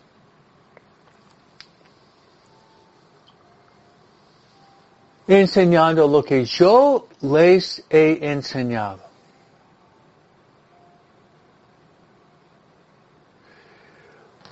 Enseñando 5.27 6.07
lo 6.07 6.23
que 6.23 6.45
yo 6.45 7.07
les 7.21 7.83
he 7.89 8.19
enseñado. 8.21 9.03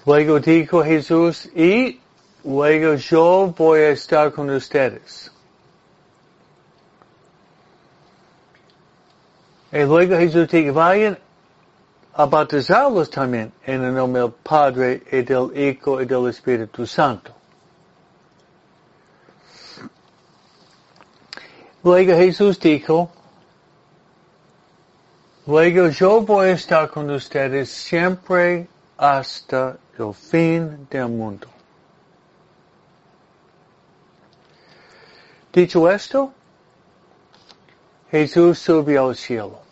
Luego 0.06 0.40
dijo 0.40 0.84
Jesús, 0.84 1.46
y 1.56 2.02
luego 2.44 2.96
yo 2.96 3.54
voy 3.58 3.80
a 3.80 3.90
estar 3.92 4.34
con 4.34 4.50
ustedes. 4.50 5.33
Y 9.74 9.80
luego 9.86 10.16
Jesús 10.18 10.48
dijo, 10.50 10.72
vayan 10.74 11.18
a 12.14 12.26
bautizarlos 12.28 13.10
también 13.10 13.52
en 13.66 13.84
el 13.84 13.96
nombre 13.96 14.22
del 14.22 14.32
Padre 14.32 15.02
y 15.12 15.24
del 15.24 15.50
Hijo 15.58 16.00
y 16.00 16.06
del 16.06 16.28
Espíritu 16.30 16.86
Santo. 16.86 17.34
Luego 21.84 22.14
Jesús 22.16 22.60
dijo, 22.60 23.12
luego 25.48 25.88
yo 25.90 26.22
voy 26.22 26.50
a 26.50 26.52
estar 26.52 26.92
con 26.92 27.10
ustedes 27.10 27.72
siempre 27.72 28.68
hasta 28.96 29.78
el 29.98 30.14
fin 30.14 30.88
del 30.88 31.10
mundo. 31.10 31.48
Dicho 35.52 35.90
esto, 35.90 36.32
Jesús 38.12 38.60
subió 38.60 39.10
al 39.10 39.16
cielo, 39.16 39.63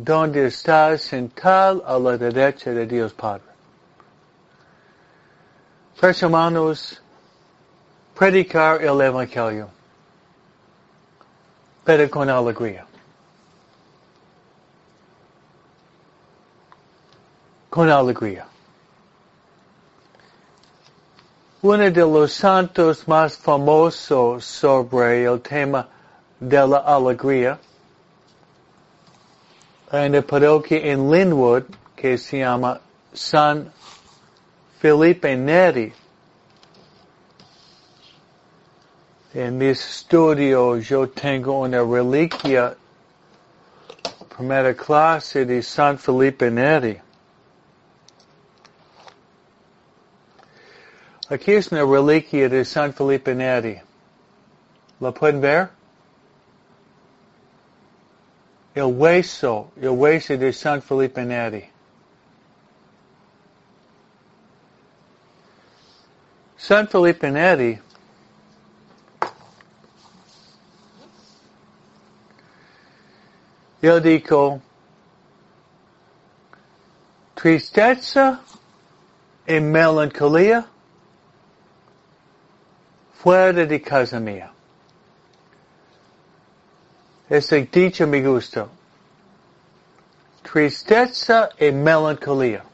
donde 0.00 0.46
está 0.46 0.96
sentado 0.96 1.84
a 1.84 1.98
la 1.98 2.16
derecha 2.16 2.70
de 2.70 2.86
Dios 2.86 3.12
Padre. 3.12 3.42
Pues 5.98 6.22
hermanos, 6.22 7.02
predicar 8.14 8.80
el 8.80 9.00
Evangelio, 9.00 9.68
pero 11.84 12.08
con 12.08 12.30
alegría. 12.30 12.86
con 17.68 17.90
alegría. 17.90 18.46
Uno 21.60 21.90
de 21.90 22.00
los 22.00 22.32
santos 22.32 23.06
más 23.06 23.36
famosos 23.36 24.44
sobre 24.44 25.24
el 25.24 25.40
tema 25.40 25.86
de 26.40 26.66
la 26.66 26.78
alegría 26.78 27.58
en 29.92 30.12
la 30.12 30.22
parroquia 30.22 30.78
en 30.78 31.10
Linwood 31.10 31.64
que 31.96 32.18
se 32.18 32.38
llama 32.38 32.80
San 33.12 33.72
Felipe 34.80 35.36
Neri. 35.36 35.92
En 39.34 39.58
mis 39.58 39.78
estudios 39.78 40.88
yo 40.88 41.08
tengo 41.08 41.60
una 41.60 41.82
reliquia, 41.82 42.76
primera 44.36 44.74
clase 44.74 45.44
de 45.44 45.62
San 45.62 45.98
Felipe 45.98 46.50
Neri. 46.50 47.00
Aquí 51.30 51.52
es 51.52 51.70
una 51.72 51.84
reliquia 51.84 52.48
de 52.48 52.64
San 52.64 52.92
Felipe 52.92 53.34
Neri. 53.34 53.80
¿La 55.00 55.12
pueden 55.12 55.40
ver? 55.40 55.77
El 58.78 58.94
hueso, 58.94 59.72
el 59.80 59.88
hueso 59.88 60.36
de 60.36 60.52
San 60.52 60.80
Felipe 60.80 61.24
Neri. 61.24 61.68
San 66.56 66.86
Felipe 66.86 67.28
Neri 67.28 67.80
Él 73.82 74.00
dijo, 74.00 74.60
tristeza 77.34 78.40
y 79.44 79.58
melancolía 79.58 80.64
fuera 83.12 83.66
de 83.66 83.82
casa 83.82 84.20
mía. 84.20 84.52
Ese 87.28 87.68
dicho 87.70 88.06
me 88.06 88.22
gusta. 88.22 88.68
Tristeza 90.42 91.50
y 91.58 91.70
melancolía. 91.72 92.64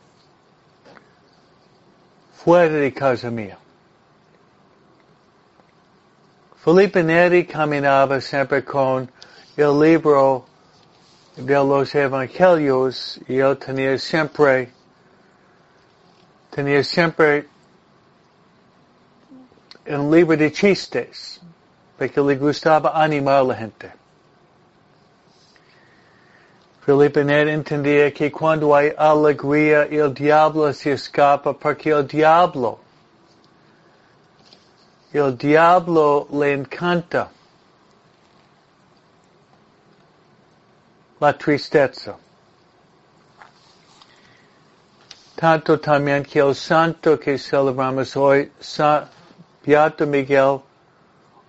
Fuera 2.36 2.74
de 2.74 2.92
casa 2.92 3.30
mía. 3.30 3.58
Felipe 6.64 7.02
Neri 7.02 7.44
caminaba 7.44 8.20
siempre 8.20 8.64
con 8.64 9.10
el 9.56 9.80
libro 9.80 10.46
de 11.36 11.54
los 11.54 11.94
evangelios 11.94 13.20
y 13.26 13.38
él 13.38 13.58
tenía 13.58 13.98
siempre, 13.98 14.72
tenía 16.50 16.84
siempre 16.84 17.48
un 19.86 20.10
libro 20.10 20.36
de 20.36 20.52
chistes, 20.52 21.40
porque 21.98 22.20
le 22.20 22.36
gustaba 22.36 22.92
animar 23.02 23.40
a 23.40 23.42
la 23.42 23.54
gente. 23.56 24.03
Felipe 26.84 27.24
Neri 27.24 27.50
entendía 27.50 28.12
que 28.12 28.30
cuando 28.30 28.74
hay 28.74 28.92
alegría 28.98 29.84
el 29.84 30.12
diablo 30.12 30.70
se 30.74 30.92
escapa 30.92 31.54
porque 31.54 31.90
el 31.90 32.06
diablo, 32.06 32.78
el 35.10 35.34
diablo 35.38 36.28
le 36.30 36.52
encanta 36.52 37.30
la 41.20 41.32
tristeza. 41.38 42.16
Tanto 45.36 45.80
también 45.80 46.22
que 46.22 46.40
el 46.40 46.54
santo 46.54 47.18
que 47.18 47.38
celebramos 47.38 48.14
hoy, 48.14 48.52
San 48.60 49.08
Beato 49.64 50.06
Miguel 50.06 50.60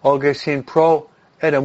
Augustin 0.01 0.63
Pro 0.63 1.09
era 1.41 1.59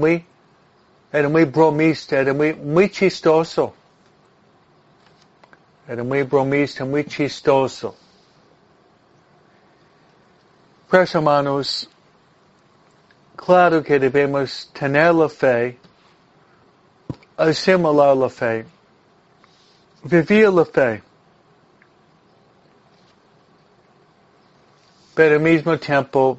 era 1.13 1.29
muy 1.29 1.45
bromista, 1.45 2.19
era 2.19 2.33
muy, 2.33 2.55
muy 2.55 2.89
chistoso. 2.89 3.75
Era 5.89 6.05
muy 6.05 6.23
bromista, 6.23 6.85
muy 6.85 7.05
chistoso. 7.05 7.97
Pues 10.89 11.15
hermanos, 11.15 11.89
claro 13.37 13.83
que 13.83 13.99
debemos 13.99 14.71
tener 14.73 15.15
la 15.15 15.29
fe, 15.29 15.79
asimilar 17.37 18.17
la 18.17 18.29
fe, 18.29 18.67
vivir 20.05 20.51
la 20.51 20.65
fe. 20.65 21.03
pero 25.21 25.35
al 25.35 25.43
mismo 25.43 25.79
tiempo 25.79 26.39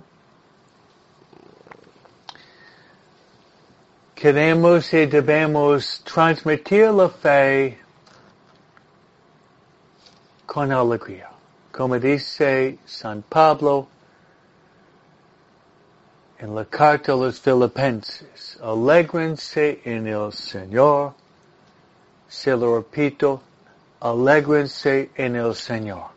queremos 4.21 4.93
y 4.93 5.07
debemos 5.07 6.03
transmitir 6.03 6.91
la 6.91 7.09
fe 7.09 7.79
con 10.45 10.71
alegría. 10.71 11.31
Como 11.71 11.97
dice 11.97 12.77
San 12.85 13.23
Pablo 13.23 13.87
en 16.37 16.53
la 16.53 16.65
carta 16.65 17.13
a 17.13 17.15
los 17.15 17.39
filipenses, 17.39 18.59
alegrense 18.61 19.81
en 19.85 20.05
el 20.05 20.31
Señor. 20.31 21.15
Se 22.29 22.55
lo 22.55 22.75
repito, 22.75 23.41
alegrense 24.01 25.09
en 25.15 25.35
el 25.35 25.55
Señor. 25.55 26.11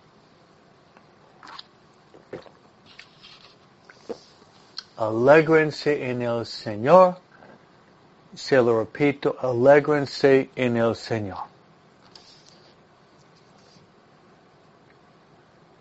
Alégrense 4.98 6.10
en 6.10 6.20
el 6.20 6.44
Señor. 6.44 7.24
Se 8.34 8.56
lo 8.56 8.80
repito, 8.80 9.36
alégrense 9.40 10.50
en 10.56 10.76
el 10.76 10.94
Señor. 10.96 11.38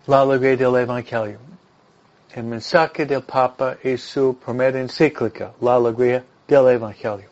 La 0.06 0.22
alegría 0.22 0.58
del 0.58 0.76
Evangelio. 0.76 1.40
El 2.34 2.44
mensaje 2.44 3.06
del 3.06 3.22
Papa 3.24 3.78
es 3.82 4.02
su 4.04 4.36
primera 4.36 4.80
encíclica, 4.80 5.54
la 5.62 5.76
alegría 5.76 6.24
del 6.48 6.68
Evangelio. 6.70 7.30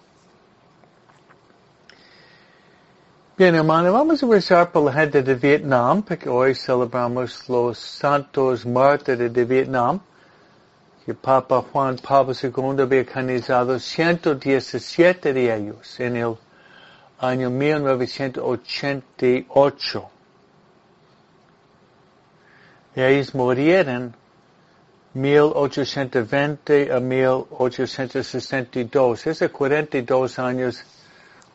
Bien, 3.37 3.55
hermano, 3.55 3.91
vamos 3.91 4.21
a 4.21 4.27
rezar 4.27 4.71
por 4.71 4.83
la 4.83 4.93
gente 4.93 5.23
de 5.23 5.33
Vietnam, 5.33 6.03
porque 6.03 6.29
hoy 6.29 6.53
celebramos 6.53 7.49
los 7.49 7.79
santos 7.79 8.65
mártires 8.65 9.33
de 9.33 9.45
Vietnam, 9.45 9.99
que 11.05 11.13
Papa 11.13 11.63
Juan 11.71 11.97
Pablo 11.97 12.33
II 12.33 12.81
había 12.81 13.05
canonizado 13.05 13.77
117 13.79 15.33
de 15.33 15.55
ellos 15.55 15.99
en 15.99 16.15
el 16.17 16.35
año 17.19 17.49
1988. 17.49 20.09
Y 22.95 23.01
ellos 23.01 23.33
murieron 23.33 24.13
1820 25.13 26.93
a 26.93 26.99
1862. 26.99 29.27
Hace 29.27 29.49
42 29.49 30.39
años 30.39 30.83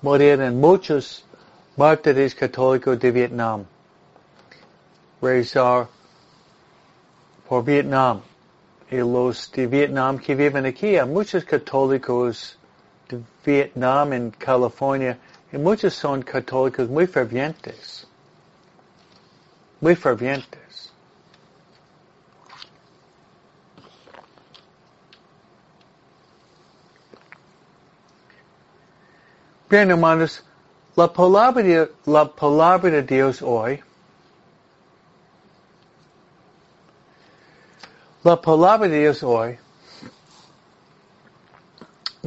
murieron 0.03 0.61
muchos 0.61 1.25
mártires 1.77 2.35
católicos 2.35 2.99
de 2.99 3.11
Vietnam. 3.13 3.65
Rezar 5.23 5.89
por 7.49 7.65
Vietnam. 7.65 8.21
Y 8.91 8.97
los 8.97 9.51
de 9.53 9.67
Vietnam 9.67 10.19
que 10.19 10.35
viven 10.35 10.67
aquí, 10.67 10.97
hay 10.97 11.09
muchos 11.09 11.45
católicos 11.45 12.57
de 13.09 13.21
Vietnam 13.45 14.13
en 14.13 14.31
California, 14.31 15.19
y 15.53 15.59
muchos 15.59 15.95
son 15.95 16.23
católicos 16.23 16.89
muy 16.89 17.07
fervientes. 17.07 18.07
Muy 19.81 19.97
fervientes. 19.97 20.93
Bien, 29.69 29.91
hermanos, 29.91 30.45
la 30.95 31.13
palabra, 31.13 31.61
de, 31.61 31.91
la 32.05 32.25
palabra 32.25 32.89
de 32.89 33.03
Dios 33.03 33.43
hoy, 33.43 33.83
la 38.27 38.35
palabra 38.35 38.89
de 38.89 38.99
Dios 39.03 39.23
hoy 39.23 39.57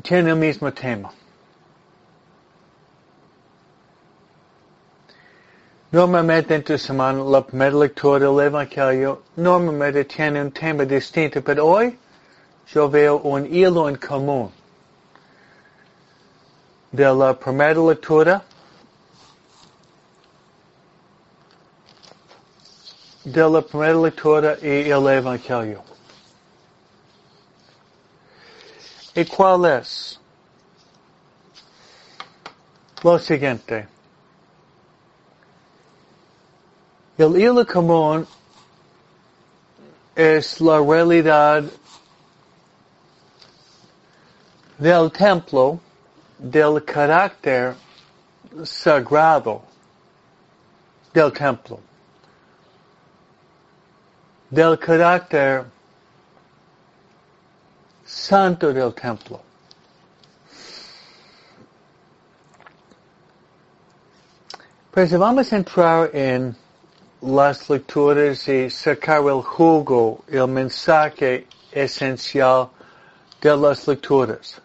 tiene 0.01 0.29
el 0.29 0.37
mismo 0.37 0.71
tema. 0.71 1.11
Normalmente 5.91 6.55
entre 6.55 6.77
semana 6.77 7.21
la 7.21 7.45
primera 7.45 7.75
lectura 7.75 8.19
del 8.19 8.39
Evangelio 8.39 9.23
normalmente 9.35 10.05
tiene 10.05 10.41
un 10.41 10.51
tema 10.53 10.85
distinto, 10.85 11.41
pero 11.43 11.65
hoy 11.67 11.99
yo 12.73 12.89
veo 12.89 13.17
un 13.17 13.45
hilo 13.45 13.89
en 13.89 13.97
común 13.97 14.51
de 16.93 17.13
la 17.13 17.37
primera 17.37 17.81
de 23.31 23.47
la 23.47 23.61
primera 23.61 23.93
lectura 23.93 24.57
y 24.59 24.89
el 24.89 25.07
Evangelio. 25.07 25.83
¿Y 29.13 29.25
cuál 29.25 29.65
es? 29.65 30.19
Lo 33.03 33.19
siguiente. 33.19 33.87
El 37.17 37.39
hilo 37.39 37.65
común 37.65 38.25
es 40.15 40.59
la 40.59 40.79
realidad 40.79 41.63
del 44.79 45.11
templo, 45.11 45.79
del 46.39 46.83
carácter 46.83 47.75
sagrado 48.63 49.61
del 51.13 51.31
templo 51.31 51.79
del 54.49 54.77
carácter 54.77 55.65
santo 58.05 58.73
del 58.73 58.93
templo. 58.93 59.41
Pues 64.91 65.15
vamos 65.17 65.53
a 65.53 65.55
entrar 65.55 66.09
en 66.13 66.55
las 67.21 67.69
lecturas 67.69 68.47
y 68.47 68.69
sacar 68.69 69.23
el 69.23 69.41
jugo, 69.41 70.23
el 70.27 70.47
mensaje 70.47 71.47
esencial 71.71 72.69
de 73.39 73.55
las 73.55 73.87
lecturas. 73.87 74.59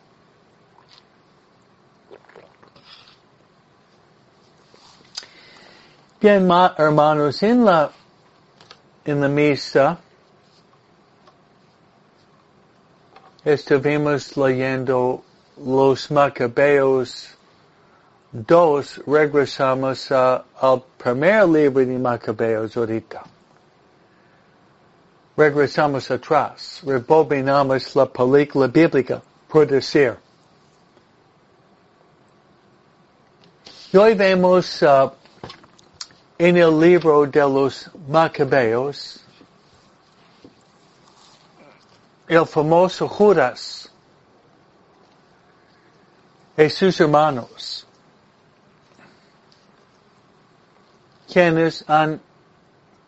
Bien, 6.21 6.49
hermanos, 6.79 7.43
en 7.43 7.67
la 7.67 7.91
en 9.05 9.21
la 9.21 9.29
misa 9.29 9.99
estuvimos 13.45 14.37
leyendo 14.37 15.23
los 15.57 16.11
Macabeos 16.11 17.37
dos, 18.33 19.01
regresamos 19.07 20.11
a, 20.11 20.45
al 20.61 20.83
primer 20.99 21.47
libro 21.49 21.85
de 21.87 21.99
Macabeos 21.99 22.77
ahorita. 22.77 23.23
Regresamos 25.37 26.11
atrás, 26.11 26.81
rebobinamos 26.85 27.95
la 27.95 28.07
película 28.07 28.67
bíblica 28.67 29.21
por 29.49 29.67
decir. 29.67 30.17
Y 33.93 33.97
hoy 33.97 34.15
vemos 34.15 34.83
uh, 34.83 35.11
en 36.39 36.57
el 36.57 36.81
libro 36.81 37.27
de 37.27 37.41
los 37.41 37.91
Macabeos, 38.09 39.21
el 42.27 42.47
famoso 42.47 43.09
Judas 43.09 43.91
y 46.57 46.69
sus 46.69 47.01
hermanos, 47.01 47.87
quienes 51.33 51.85
han 51.89 52.21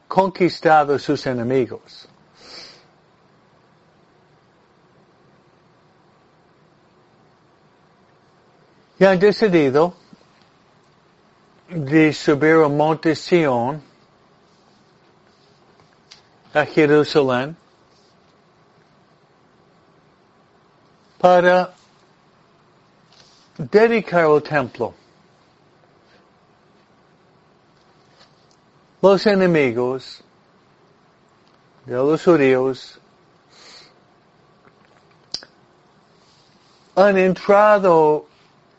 conquistado 0.07 0.99
sus 0.99 1.27
enemigos. 1.27 2.09
Y 8.99 9.05
han 9.05 9.19
decidido 9.19 9.95
de 11.68 12.12
subir 12.12 12.62
al 12.62 12.70
monte 12.70 13.14
Sion 13.14 13.83
a 16.55 16.64
Jerusalén 16.64 17.57
para 21.18 21.74
dedicar 23.59 24.24
el 24.26 24.42
templo. 24.42 24.94
Los 29.02 29.26
enemigos 29.26 30.22
de 31.85 31.95
los 31.95 32.24
judíos 32.24 32.99
han 36.95 37.18
entrado 37.18 38.26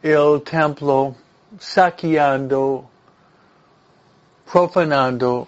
el 0.01 0.41
templo 0.41 1.15
saqueando, 1.59 2.89
profanando, 4.51 5.47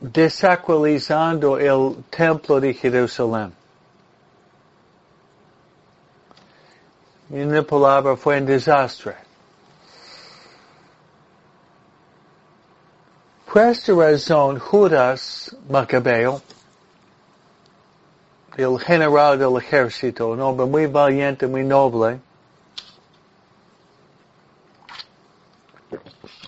desacralizando 0.00 1.58
el 1.58 2.04
templo 2.10 2.60
de 2.60 2.74
Jerusalén. 2.74 3.52
En 7.30 7.48
una 7.48 7.62
palabra 7.62 8.16
fue 8.16 8.38
un 8.38 8.46
desastre. 8.46 9.16
Por 13.52 13.98
razón, 13.98 14.58
Judas 14.58 15.54
Macabeo, 15.68 16.40
el 18.56 18.78
general 18.78 19.38
del 19.38 19.56
ejército, 19.56 20.28
un 20.28 20.40
hombre 20.40 20.66
muy 20.66 20.86
valiente, 20.86 21.46
muy 21.46 21.62
noble, 21.62 22.20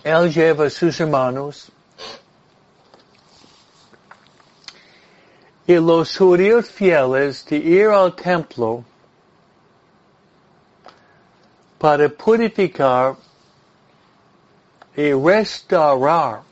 Él 0.05 0.31
lleva 0.31 0.69
sus 0.69 0.99
hermanos 0.99 1.71
y 5.65 5.73
los 5.77 6.15
judíos 6.15 6.69
fieles 6.69 7.43
de 7.47 7.57
ir 7.57 7.87
al 7.87 8.15
templo 8.15 8.83
para 11.79 12.07
purificar 12.07 13.15
y 14.95 15.11
restaurar 15.11 16.43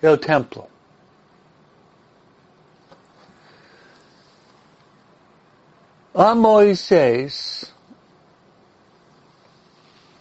el 0.00 0.20
templo. 0.20 0.68
A 6.14 6.32
Moisés, 6.32 7.72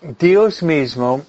Dios 0.01 0.63
mismo 0.63 1.23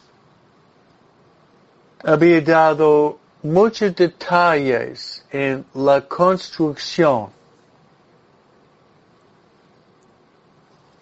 había 2.06 2.40
dado 2.40 3.18
muchos 3.42 3.92
detalles 3.96 5.24
en 5.32 5.66
la 5.74 6.00
construcción, 6.02 7.30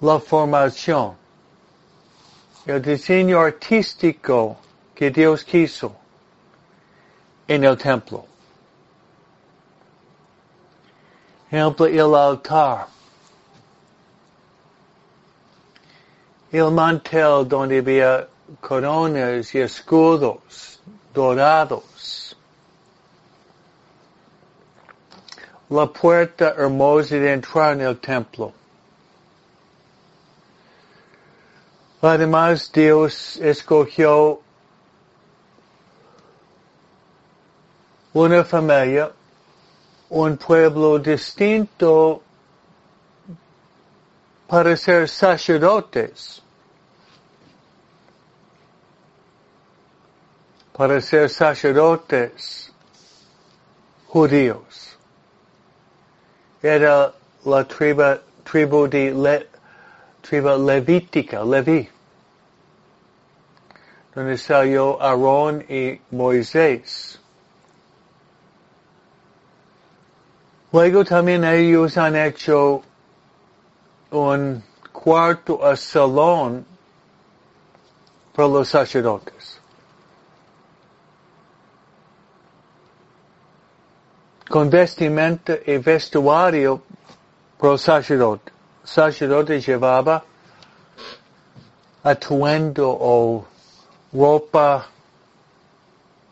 la 0.01 0.19
formación, 0.19 1.15
el 2.65 2.81
diseño 2.81 3.39
artístico 3.39 4.57
que 4.95 5.11
Dios 5.11 5.45
quiso 5.45 5.95
en 7.47 7.65
el 7.65 7.77
templo. 7.77 8.25
Ejemplo, 11.51 11.87
el 11.87 12.15
altar. 12.15 12.87
El 16.51 16.71
mantel 16.71 17.47
donde 17.47 17.79
había 17.79 18.27
coronas 18.63 19.55
y 19.55 19.59
escudos 19.59 20.74
dorados. 21.15 22.37
La 25.71 25.87
puerta 25.87 26.55
hermosa 26.59 27.15
de 27.15 27.33
entrar 27.33 27.73
en 27.73 27.81
el 27.81 27.99
templo. 27.99 28.53
Además, 32.03 32.71
Dios 32.71 33.39
escogió 33.39 34.41
una 38.13 38.45
familia, 38.45 39.11
un 40.11 40.37
pueblo 40.37 40.99
distinto 40.99 42.23
para 44.47 44.77
ser 44.77 45.09
sacerdotes. 45.09 46.44
Para 50.77 51.01
ser 51.01 51.31
sacerdotes 51.31 52.73
judíos. 54.09 54.99
Era 56.63 57.13
la 57.45 57.65
tribu, 57.65 58.19
tribu 58.43 58.89
de 58.89 59.13
Le, 59.13 59.47
tribu 60.23 60.57
levítica, 60.57 61.45
Leví, 61.45 61.89
donde 64.15 64.37
salió 64.37 65.01
Aarón 65.01 65.65
y 65.69 66.01
Moisés. 66.11 67.21
Luego 70.73 71.05
también 71.05 71.45
ellos 71.45 71.97
han 71.97 72.17
hecho 72.17 72.83
un 74.11 74.63
cuarto 74.93 75.65
a 75.65 75.77
salón 75.77 76.67
para 78.35 78.49
los 78.49 78.69
sacerdotes. 78.69 79.34
Con 84.49 84.71
vestimenta 84.71 85.59
y 85.67 85.79
vestuario 85.79 86.83
para 87.59 87.73
el 87.73 87.79
sacerdote. 87.79 88.53
Sacerdote 88.85 89.61
llevaba 89.61 90.23
atuendo 92.03 92.91
o 92.91 93.47
ropa 94.13 94.87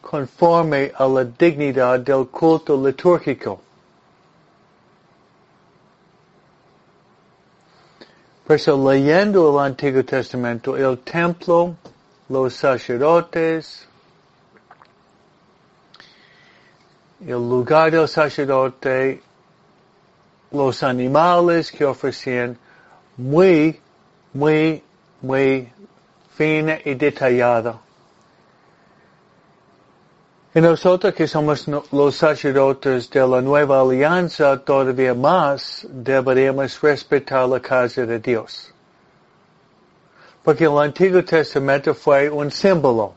conforme 0.02 0.92
a 0.94 1.06
la 1.06 1.24
dignidad 1.24 2.00
del 2.00 2.26
culto 2.26 2.76
litúrgico. 2.76 3.60
Por 8.46 8.56
eso 8.56 8.76
leyendo 8.90 9.50
el 9.50 9.64
Antiguo 9.64 10.04
Testamento, 10.04 10.76
el 10.76 10.98
templo, 10.98 11.74
los 12.28 12.52
sacerdotes, 12.52 13.88
el 17.26 17.48
lugar 17.48 17.90
del 17.90 18.08
sacerdote, 18.08 19.22
los 20.50 20.82
animales 20.82 21.70
que 21.70 21.84
ofrecían, 21.84 22.58
muy, 23.16 23.80
muy, 24.32 24.82
muy 25.20 25.72
fina 26.36 26.78
y 26.84 26.94
detallada. 26.94 27.78
Y 30.54 30.60
nosotros 30.60 31.14
que 31.14 31.26
somos 31.26 31.66
los 31.92 32.16
sacerdotes 32.16 33.08
de 33.08 33.26
la 33.26 33.40
nueva 33.40 33.80
alianza, 33.80 34.58
todavía 34.58 35.14
más 35.14 35.86
deberíamos 35.88 36.78
respetar 36.80 37.48
la 37.48 37.60
casa 37.60 38.04
de 38.04 38.18
Dios. 38.18 38.74
Porque 40.42 40.64
el 40.64 40.76
Antiguo 40.76 41.24
Testamento 41.24 41.94
fue 41.94 42.28
un 42.28 42.50
símbolo. 42.50 43.14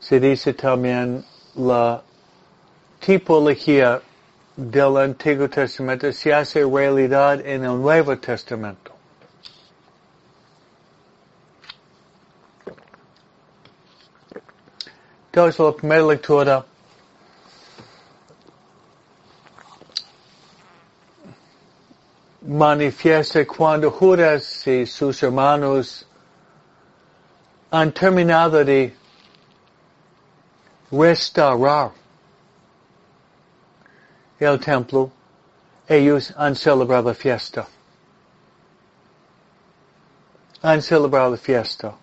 Se 0.00 0.20
dice 0.20 0.52
también 0.52 1.24
la 1.56 2.02
tipología 3.00 4.00
del 4.56 4.96
Antiguo 4.96 5.48
Testamento 5.48 6.12
se 6.12 6.32
hace 6.32 6.64
realidad 6.64 7.40
en 7.44 7.64
el 7.64 7.80
Nuevo 7.80 8.16
Testamento. 8.18 8.92
Entonces, 15.26 15.58
la 15.58 15.72
primera 15.72 16.02
lectura 16.06 16.64
manifiesta 22.46 23.44
cuando 23.46 23.90
Judas 23.90 24.66
y 24.66 24.86
sus 24.86 25.22
hermanos 25.22 26.06
han 27.70 27.90
terminado 27.90 28.64
de 28.64 28.94
restaurar 30.96 31.92
el 34.38 34.58
templo, 34.60 35.10
ellos 35.88 36.32
han 36.36 36.54
celebrado 36.54 37.08
la 37.08 37.14
fiesta. 37.14 37.66
Han 40.62 40.82
celebrado 40.82 41.30
la 41.30 41.36
fiesta 41.36 41.94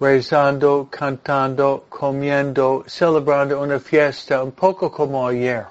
rezando, 0.00 0.88
cantando, 0.90 1.84
comiendo, 1.88 2.84
celebrando 2.86 3.60
una 3.60 3.78
fiesta 3.80 4.42
un 4.42 4.52
poco 4.52 4.90
como 4.90 5.26
ayer. 5.26 5.66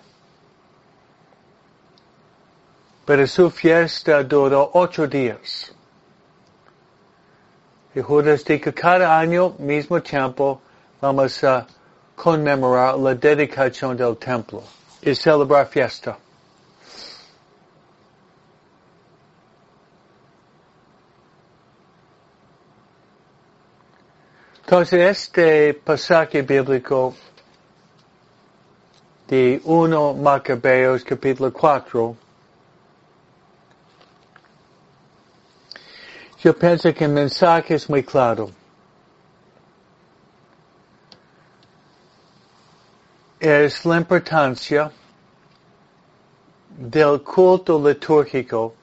Pero 3.06 3.26
su 3.26 3.50
fiesta 3.50 4.24
duró 4.24 4.70
ocho 4.74 5.08
días. 5.08 5.74
Y 7.95 8.02
Judas 8.02 8.43
dijo 8.43 8.72
cada 8.76 9.18
año, 9.18 9.56
mismo 9.60 10.02
tiempo, 10.02 10.62
vamos 11.00 11.43
a 11.43 11.66
conmemorar 12.18 12.97
la 12.97 13.13
dedicación 13.13 13.95
del 13.95 14.18
templo 14.18 14.63
y 15.03 15.13
celebrar 15.13 15.68
fiesta. 15.68 16.18
Entonces, 24.61 24.99
este 25.11 25.76
pasaje 25.76 26.41
bíblico 26.41 27.15
de 29.28 29.61
1 29.63 30.13
Macabeos 30.15 31.03
capítulo 31.03 31.53
4, 31.53 32.15
yo 36.39 36.57
pienso 36.57 36.93
que 36.93 37.05
el 37.05 37.11
mensaje 37.11 37.76
es 37.76 37.88
muy 37.88 38.03
claro. 38.03 38.49
Es 43.40 43.86
la 43.86 43.98
importancia 43.98 44.92
del 46.76 47.22
culto 47.22 47.78
litúrgico 47.78 48.74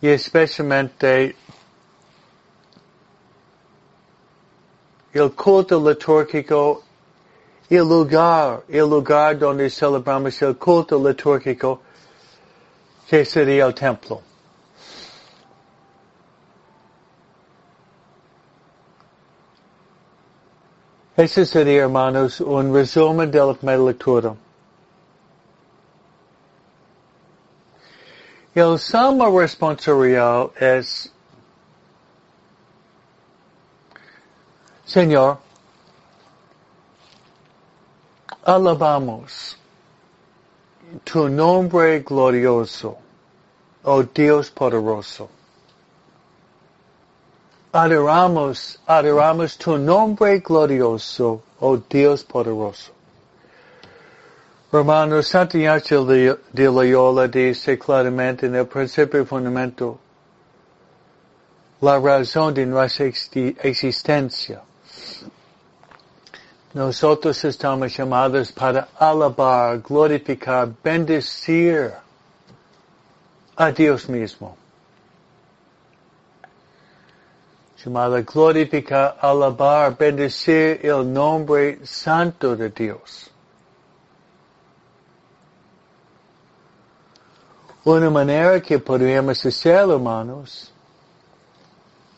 y 0.00 0.08
especialmente 0.08 1.34
el 5.12 5.32
culto 5.32 5.80
litúrgico, 5.80 6.84
el 7.68 7.78
lugar, 7.78 8.62
el 8.68 8.88
lugar 8.88 9.36
donde 9.36 9.68
celebramos 9.68 10.40
el 10.42 10.56
culto 10.56 10.98
litúrgico, 11.04 11.80
que 13.08 13.24
sería 13.24 13.66
el 13.66 13.74
templo. 13.74 14.27
Ese 21.18 21.44
sería, 21.44 21.82
hermanos, 21.82 22.40
un 22.40 22.72
resumen 22.72 23.28
de 23.28 23.40
la 23.44 23.52
primera 23.52 23.82
lectura. 23.82 24.36
El 28.54 28.78
salmo 28.78 29.36
responsorial 29.36 30.52
es 30.60 31.12
Señor, 34.84 35.38
alabamos 38.44 39.58
tu 41.02 41.28
nombre 41.28 41.98
glorioso, 41.98 42.96
oh 43.82 44.04
Dios 44.04 44.52
poderoso. 44.52 45.28
Adoramos, 47.72 48.78
adoramos 48.86 49.56
tu 49.56 49.78
nombre 49.78 50.40
glorioso, 50.40 51.42
oh 51.60 51.76
Dios 51.76 52.24
poderoso. 52.24 52.92
Romano 54.70 55.22
Santiago 55.22 56.04
de, 56.04 56.36
Loyola 56.52 57.26
dice 57.26 57.78
claramente 57.78 58.46
en 58.46 58.54
el 58.54 58.66
principio 58.66 59.24
fundamento 59.24 59.98
la 61.80 61.98
razón 61.98 62.52
de 62.52 62.66
nuestra 62.66 63.06
existencia. 63.06 64.60
Nosotros 66.74 67.42
estamos 67.44 67.96
llamados 67.96 68.52
para 68.52 68.88
alabar, 68.98 69.80
glorificar, 69.80 70.68
bendecir 70.82 71.94
a 73.56 73.72
Dios 73.72 74.06
mismo. 74.08 74.56
Llamada 77.84 78.22
glorificar, 78.22 79.16
alabar, 79.20 79.96
bendecir 79.96 80.80
el 80.82 81.12
nombre 81.12 81.78
santo 81.84 82.56
de 82.56 82.70
Dios. 82.70 83.30
Una 87.84 88.10
manera 88.10 88.60
que 88.60 88.78
podríamos 88.78 89.46
hacerlo, 89.46 89.94
hermanos, 89.94 90.72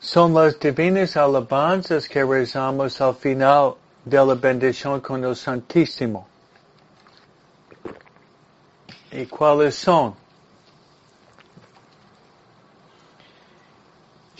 son 0.00 0.32
las 0.32 0.58
divinas 0.58 1.16
alabanzas 1.16 2.08
que 2.08 2.24
rezamos 2.24 3.00
al 3.00 3.14
final 3.14 3.74
de 4.04 4.16
la 4.16 4.34
bendición 4.34 5.00
con 5.00 5.22
el 5.22 5.36
Santísimo. 5.36 6.26
¿Y 9.12 9.26
cuáles 9.26 9.74
son? 9.74 10.19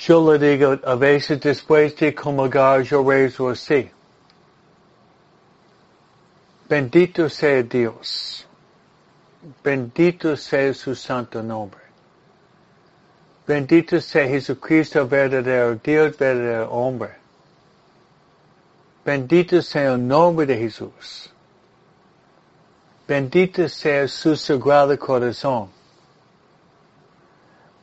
Yo 0.01 0.33
le 0.33 0.39
digo, 0.39 0.79
a 0.83 0.95
veces 0.95 1.39
después 1.41 1.95
de 1.97 2.15
comulgar 2.15 2.81
yo 2.83 3.03
rezo 3.03 3.51
así. 3.51 3.91
Bendito 6.67 7.29
sea 7.29 7.63
Dios. 7.63 8.47
Bendito 9.63 10.37
sea 10.39 10.73
su 10.73 10.95
santo 10.95 11.43
nombre. 11.43 11.81
Bendito 13.47 14.01
sea 14.01 14.27
Jesucristo 14.27 15.07
verdadero 15.07 15.75
Dios, 15.75 16.17
verdadero 16.17 16.71
hombre. 16.71 17.11
Bendito 19.05 19.61
sea 19.61 19.93
el 19.93 20.09
nombre 20.09 20.47
de 20.47 20.57
Jesús. 20.57 21.31
Bendito 23.07 23.69
sea 23.69 24.09
su 24.09 24.35
sagrado 24.35 24.99
corazón. 24.99 25.69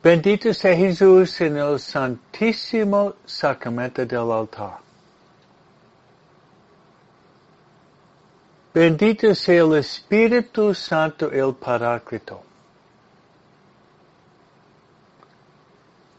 Bendito 0.02 0.54
sea 0.54 0.76
Jesús 0.76 1.40
en 1.40 1.56
el 1.56 1.78
santísimo 1.80 3.14
sacramento 3.26 4.06
del 4.06 4.30
altar. 4.30 4.78
Bendito 8.72 9.34
sea 9.34 9.62
el 9.62 9.74
Espíritu 9.74 10.72
Santo, 10.72 11.32
el 11.32 11.52
Paráclito. 11.54 12.42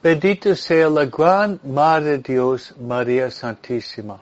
Bendito 0.04 0.56
sea 0.56 0.90
la 0.90 1.06
gran 1.06 1.60
Madre 1.64 2.18
de 2.18 2.34
Dios, 2.34 2.74
María 2.78 3.32
Santísima. 3.32 4.20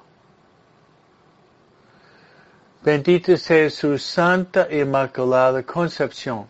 Bendito 2.84 3.36
sea 3.38 3.70
su 3.70 3.98
Santa 3.98 4.68
Inmaculada 4.72 5.64
Concepción. 5.64 6.48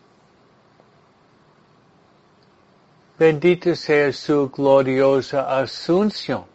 Bendito 3.18 3.76
sea 3.76 4.14
su 4.14 4.50
gloriosa 4.50 5.60
Asunción. 5.60 6.46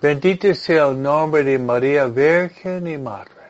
Bendito 0.00 0.52
sea 0.54 0.88
el 0.88 1.00
nombre 1.00 1.44
de 1.44 1.58
María 1.58 2.06
Virgen 2.06 2.86
y 2.88 2.98
Madre. 2.98 3.42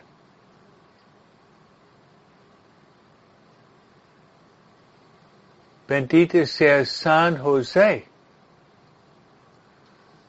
Bendito 5.88 6.46
sea 6.46 6.84
San 6.84 7.38
José 7.38 8.06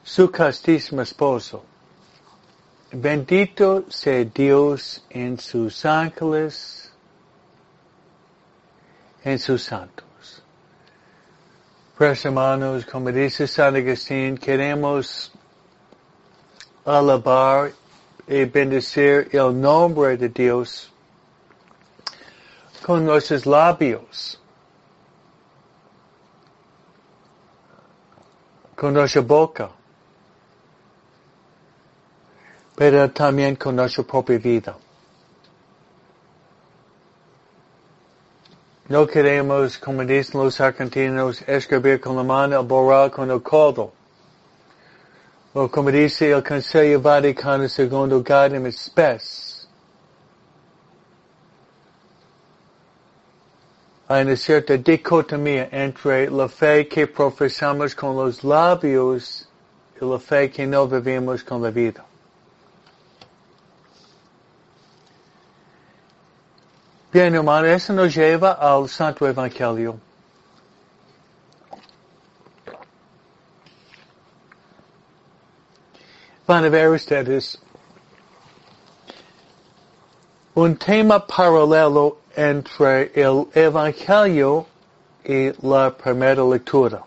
su 0.02 0.30
castísimo 0.30 1.00
esposo. 1.02 1.64
Bendito 2.92 3.84
sea 3.88 4.24
Dios 4.24 5.04
en 5.10 5.38
sus 5.38 5.84
ángeles, 5.84 6.83
en 9.24 9.38
sus 9.38 9.62
santos. 9.62 10.42
Pues 11.96 12.24
hermanos, 12.24 12.84
como 12.84 13.10
dice 13.10 13.46
San 13.46 13.76
Agustín, 13.76 14.36
queremos 14.36 15.32
alabar 16.84 17.72
y 18.26 18.44
bendecir 18.44 19.28
el 19.32 19.60
nombre 19.60 20.16
de 20.16 20.28
Dios 20.28 20.92
con 22.84 23.04
nuestros 23.04 23.46
labios, 23.46 24.40
con 28.76 28.92
nuestra 28.92 29.22
boca 29.22 29.70
pero 32.74 33.10
también 33.10 33.56
con 33.56 33.76
nuestra 33.76 34.04
propia 34.04 34.38
vida. 34.38 34.76
No 38.86 39.06
queremos, 39.06 39.78
como 39.78 40.04
dicen 40.04 40.42
los 40.42 40.60
argentinos, 40.60 41.42
escribir 41.46 42.00
con 42.00 42.16
la 42.16 42.22
mano, 42.22 42.62
borrar 42.62 43.10
con 43.10 43.30
el 43.30 43.40
codo. 43.40 43.94
O 45.54 45.68
como 45.70 45.90
dice 45.90 46.30
el 46.30 46.42
Consejo 46.42 47.00
Vaticano 47.00 47.64
II 47.64 48.22
Gaudium 48.22 48.66
et 48.66 48.74
Spes. 48.74 49.66
Hay 54.06 54.22
una 54.22 54.36
cierta 54.36 54.76
dicotomía 54.76 55.70
entre 55.72 56.28
la 56.28 56.46
fe 56.46 56.86
que 56.86 57.06
profesamos 57.06 57.94
con 57.94 58.14
los 58.16 58.44
labios 58.44 59.48
y 59.98 60.04
la 60.04 60.18
fe 60.18 60.50
que 60.50 60.66
no 60.66 60.86
vivimos 60.86 61.42
con 61.42 61.62
la 61.62 61.70
vida. 61.70 62.04
Bien, 67.14 67.32
hermano, 67.32 67.68
eso 67.68 67.92
nos 67.92 68.12
lleva 68.12 68.54
al 68.54 68.88
Santo 68.88 69.24
Evangelio. 69.28 70.00
Van 76.44 76.64
a 76.64 76.68
ver 76.68 76.90
ustedes 76.90 77.56
un 80.56 80.74
tema 80.74 81.24
paralelo 81.24 82.18
entre 82.34 83.12
el 83.14 83.46
Evangelio 83.54 84.66
y 85.24 85.52
la 85.64 85.96
primera 85.96 86.42
lectura. 86.42 87.04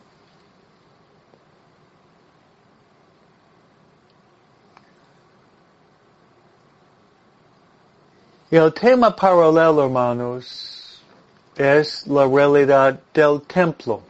El 8.50 8.74
tema 8.74 9.14
paralelo, 9.14 9.84
hermanos, 9.84 11.02
es 11.58 12.08
la 12.08 12.26
realidad 12.26 12.98
del 13.14 13.42
templo. 13.42 14.02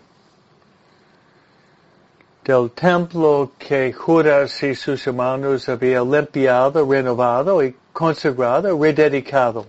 Del 2.44 2.70
templo 2.72 3.52
que 3.58 3.92
Judas 3.92 4.62
y 4.62 4.76
sus 4.76 5.08
hermanos 5.08 5.68
habían 5.68 6.12
limpiado, 6.12 6.86
renovado 6.86 7.64
y 7.64 7.76
consagrado, 7.92 8.80
rededicado. 8.80 9.66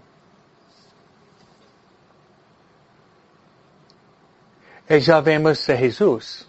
Y 4.91 5.01
ya 5.01 5.21
vemos 5.21 5.69
a 5.69 5.77
Jesús. 5.77 6.48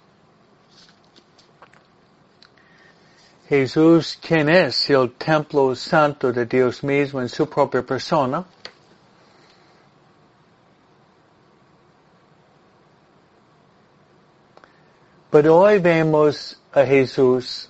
Jesús, 3.49 4.17
quien 4.21 4.47
es 4.47 4.89
el 4.91 5.11
templo 5.13 5.75
santo 5.75 6.31
de 6.31 6.45
Dios 6.45 6.83
mismo 6.83 7.19
en 7.19 7.27
su 7.27 7.49
propia 7.49 7.81
persona, 7.81 8.45
Pero 15.31 15.59
hoy 15.59 15.77
vemos 15.77 16.59
a 16.71 16.83
Jesús, 16.83 17.69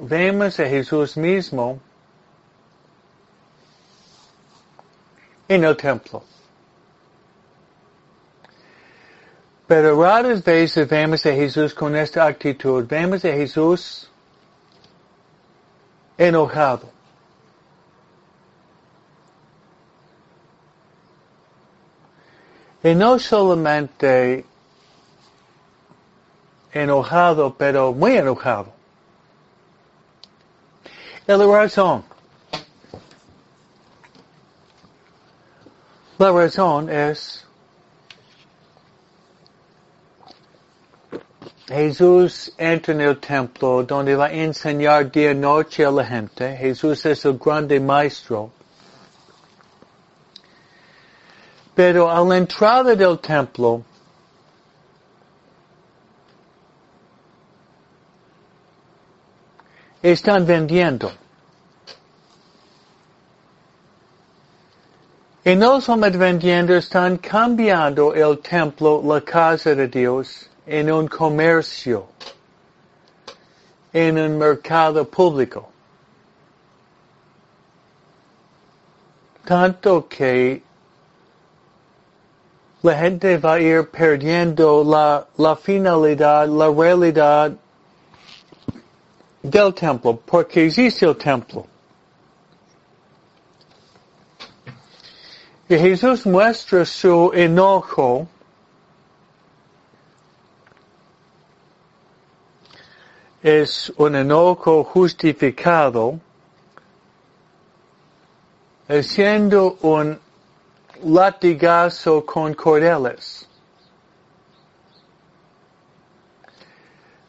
vemos 0.00 0.60
a 0.60 0.66
Jesús 0.66 1.16
mismo 1.16 1.80
en 5.48 5.64
el 5.64 5.76
templo. 5.76 6.22
Pero 9.70 9.94
raras 10.02 10.42
veces 10.42 10.88
vemos 10.88 11.24
a 11.24 11.32
Jesús 11.32 11.72
con 11.72 11.94
esta 11.94 12.26
actitud. 12.26 12.84
Vemos 12.88 13.24
a 13.24 13.28
Jesús 13.28 14.10
enojado. 16.18 16.90
Y 22.82 22.96
no 22.96 23.20
solamente 23.20 24.44
enojado, 26.72 27.54
pero 27.56 27.92
muy 27.92 28.16
enojado. 28.16 28.72
La 31.28 31.36
razón. 31.36 32.02
La 36.18 36.32
razón 36.32 36.90
es 36.90 37.46
Jesús 41.70 42.52
entra 42.58 42.92
en 42.94 43.00
el 43.00 43.20
templo 43.20 43.84
donde 43.84 44.16
va 44.16 44.26
a 44.26 44.32
enseñar 44.32 45.08
día 45.08 45.30
y 45.30 45.34
noche 45.36 45.84
a 45.84 45.90
la 45.92 46.04
gente. 46.04 46.56
Jesús 46.56 47.06
es 47.06 47.24
el 47.24 47.38
grande 47.38 47.78
maestro. 47.78 48.50
Pero 51.72 52.10
a 52.10 52.24
la 52.24 52.38
entrada 52.38 52.96
del 52.96 53.20
templo, 53.20 53.84
están 60.02 60.44
vendiendo. 60.44 61.12
Y 65.44 65.54
no 65.54 65.80
vendiendo, 66.18 66.74
están 66.74 67.16
cambiando 67.18 68.12
el 68.12 68.40
templo, 68.40 69.00
la 69.04 69.20
casa 69.20 69.72
de 69.76 69.86
Dios, 69.86 70.49
en 70.70 70.88
un 70.88 71.08
comercio, 71.08 72.06
en 73.92 74.16
un 74.16 74.38
mercado 74.38 75.04
público. 75.04 75.68
Tanto 79.44 80.06
que 80.08 80.62
la 82.82 82.96
gente 82.96 83.36
va 83.38 83.54
a 83.54 83.60
ir 83.60 83.90
perdiendo 83.90 84.84
la, 84.84 85.26
la 85.38 85.56
finalidad, 85.56 86.46
la 86.46 86.68
realidad 86.70 87.52
del 89.42 89.74
templo, 89.74 90.20
porque 90.24 90.66
existe 90.66 91.04
el 91.04 91.16
templo. 91.16 91.66
Y 95.68 95.76
Jesús 95.76 96.24
muestra 96.26 96.84
su 96.84 97.32
enojo 97.34 98.28
es 103.42 103.90
un 103.96 104.14
enojo 104.16 104.84
justificado, 104.84 106.18
siendo 109.02 109.78
un 109.82 110.18
latigazo 111.02 112.24
con 112.26 112.54
cordeles. 112.54 113.46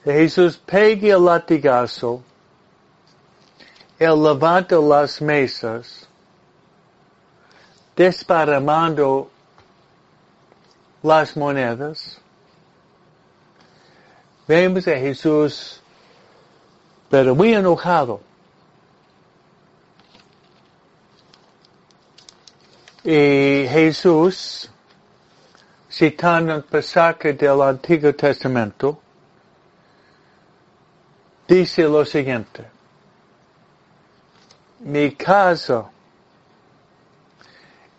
Jesús 0.04 0.58
pega 0.58 1.16
el 1.16 1.26
latigazo, 1.26 2.24
él 4.00 4.24
levanta 4.24 4.78
las 4.78 5.22
mesas, 5.22 6.08
desparramando 7.96 9.30
las 11.04 11.38
monedas. 11.38 12.20
Vemos 14.48 14.88
a 14.88 14.98
Jesús, 14.98 15.81
pero 17.12 17.36
muy 17.36 17.54
enojado. 17.54 18.22
Y 23.04 23.68
Jesús, 23.68 24.72
citando 25.92 26.56
el 26.56 26.64
pasaje 26.64 27.34
del 27.34 27.62
Antiguo 27.62 28.16
Testamento, 28.16 28.98
dice 31.46 31.84
lo 31.84 32.06
siguiente. 32.06 32.66
Mi 34.80 35.12
casa, 35.12 35.90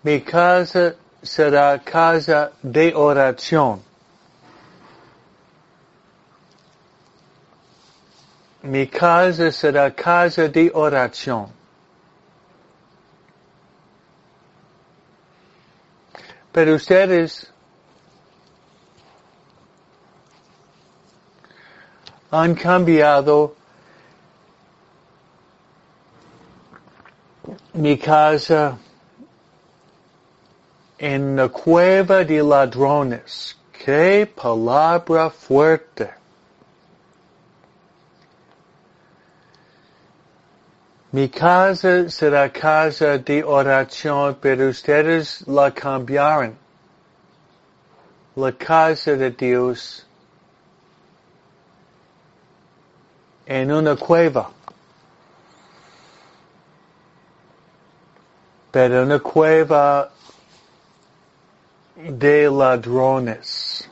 mi 0.04 0.22
casa 0.22 0.94
será 1.20 1.78
casa 1.80 2.52
de 2.62 2.94
oración. 2.94 3.82
Mi 8.62 8.86
casa 8.86 9.50
será 9.50 9.90
casa 9.90 10.48
de 10.48 10.70
oración. 10.72 11.50
Pero 16.52 16.74
ustedes 16.74 17.50
han 22.30 22.54
cambiado 22.54 23.56
mi 27.74 27.98
casa 27.98 28.78
en 30.98 31.34
la 31.36 31.48
cueva 31.48 32.22
de 32.24 32.42
ladrones. 32.42 33.56
Qué 33.72 34.30
palabra 34.34 35.30
fuerte. 35.30 36.22
Mi 41.12 41.28
casa 41.28 42.08
será 42.08 42.48
casa 42.50 43.18
de 43.18 43.44
oración, 43.44 44.34
pero 44.40 44.70
ustedes 44.70 45.46
la 45.46 45.70
cambiaron. 45.70 46.56
La 48.34 48.50
casa 48.52 49.14
de 49.14 49.30
Dios 49.30 50.06
en 53.44 53.70
una 53.70 53.94
cueva. 53.94 54.50
Pero 58.70 59.02
una 59.02 59.18
cueva 59.18 60.10
de 61.94 62.50
ladrones. 62.50 63.86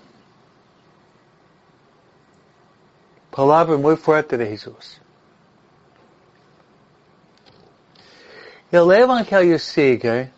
Palabra 3.30 3.76
muy 3.76 3.96
fuerte 3.96 4.38
de 4.38 4.46
Jesús. 4.46 5.00
El 8.72 8.92
Evangelio 8.92 9.58
sigue 9.58 10.30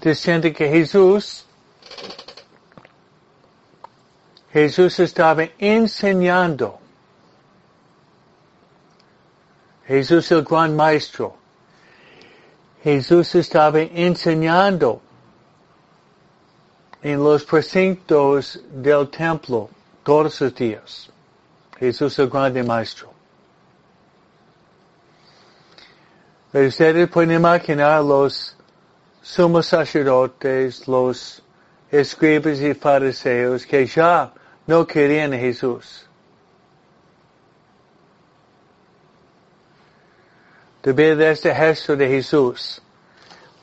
diciendo 0.00 0.52
que 0.52 0.68
Jesús, 0.68 1.44
Jesús 4.52 4.98
estaba 4.98 5.44
enseñando. 5.58 6.80
Jesús 9.86 10.32
el 10.32 10.42
gran 10.42 10.74
maestro. 10.74 11.36
Jesús 12.82 13.34
estaba 13.36 13.80
enseñando 13.80 15.00
en 17.02 17.22
los 17.22 17.44
precintos 17.44 18.60
del 18.70 19.08
templo 19.08 19.70
todos 20.02 20.40
los 20.40 20.54
días. 20.54 21.10
Jesús 21.78 22.18
el 22.18 22.28
grande 22.28 22.62
maestro. 22.62 23.10
Pero 26.52 26.68
ustedes 26.68 27.08
pueden 27.08 27.32
imaginar 27.32 28.02
los 28.02 28.56
sumos 29.22 29.66
sacerdotes, 29.66 30.86
los 30.86 31.42
escribas 31.90 32.60
y 32.60 32.74
fariseos 32.74 33.64
que 33.64 33.86
ya 33.86 34.32
no 34.66 34.86
querían 34.86 35.32
a 35.32 35.38
Jesús. 35.38 36.06
De 40.82 40.92
ver 40.92 41.20
este 41.20 41.54
gesto 41.54 41.94
de 41.94 42.08
Jesús, 42.08 42.80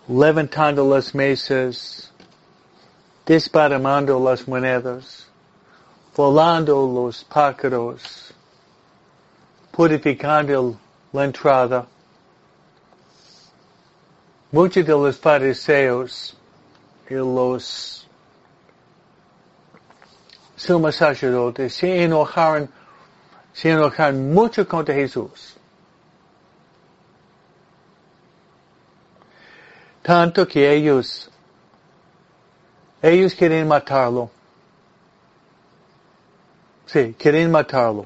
levantando 0.08 0.88
las 0.88 1.14
mesas, 1.14 2.07
desparramando 3.28 4.18
las 4.24 4.48
monedas, 4.48 5.28
volando 6.16 6.88
los 6.88 7.26
pájaros, 7.26 8.34
purificando 9.70 10.80
la 11.12 11.26
entrada. 11.26 11.86
Muchos 14.50 14.86
de 14.86 14.94
los 14.94 15.18
fariseos 15.18 16.38
y 17.10 17.16
los 17.16 18.08
sumos 20.56 20.96
sacerdotes 20.96 21.74
se 21.74 22.04
enojaron, 22.04 22.70
se 23.52 23.72
enojaron 23.72 24.34
mucho 24.34 24.66
contra 24.66 24.96
Jesús. 24.96 25.58
Tanto 30.02 30.48
que 30.48 30.74
ellos 30.74 31.30
ellos 33.02 33.36
quieren 33.36 33.68
matarlo. 33.68 34.30
Sí, 36.86 37.16
quieren 37.18 37.52
matarlo. 37.52 38.06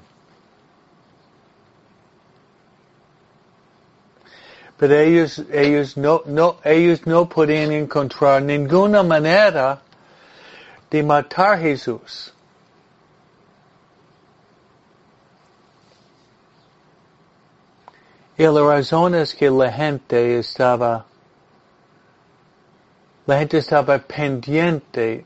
Pero 4.78 4.98
ellos, 4.98 5.44
ellos 5.52 5.96
no, 5.96 6.24
no, 6.26 6.58
ellos 6.64 7.06
no 7.06 7.30
podían 7.30 7.72
encontrar 7.72 8.42
ninguna 8.42 9.04
manera 9.04 9.80
de 10.90 11.04
matar 11.04 11.54
a 11.54 11.58
Jesús. 11.60 12.34
Y 18.38 18.44
la 18.44 18.62
razón 18.64 19.14
es 19.14 19.36
que 19.36 19.52
la 19.52 19.72
gente 19.72 20.40
estaba, 20.40 21.06
la 23.26 23.38
gente 23.40 23.58
estaba 23.58 24.00
pendiente 24.00 25.26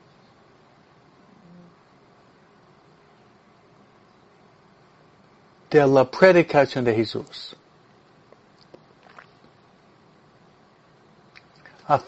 de 5.69 5.87
la 5.87 6.03
predicación 6.09 6.85
de 6.85 6.93
Jesús. 6.93 7.55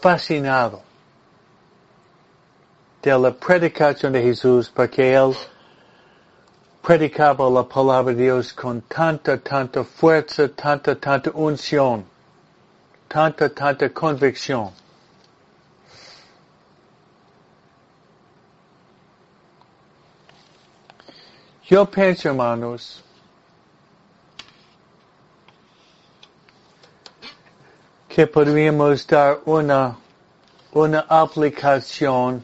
Fascinado 0.00 0.82
de 3.02 3.16
la 3.16 3.30
predicación 3.30 4.12
de 4.12 4.22
Jesús 4.22 4.68
porque 4.68 5.14
él 5.14 5.34
predicaba 6.82 7.48
la 7.48 7.62
palabra 7.62 8.12
de 8.12 8.22
Dios 8.24 8.52
con 8.52 8.80
tanta, 8.82 9.38
tanta 9.38 9.84
fuerza, 9.84 10.48
tanta, 10.48 10.96
tanta 10.96 11.30
unción, 11.30 12.04
tanta, 13.08 13.48
tanta 13.48 13.88
convicción. 13.90 14.72
Yo 21.70 21.84
pienso, 21.84 22.30
hermanos, 22.30 23.04
que 28.08 28.26
podríamos 28.26 29.06
dar 29.06 29.40
una, 29.44 29.98
una 30.72 31.00
aplicación 31.00 32.42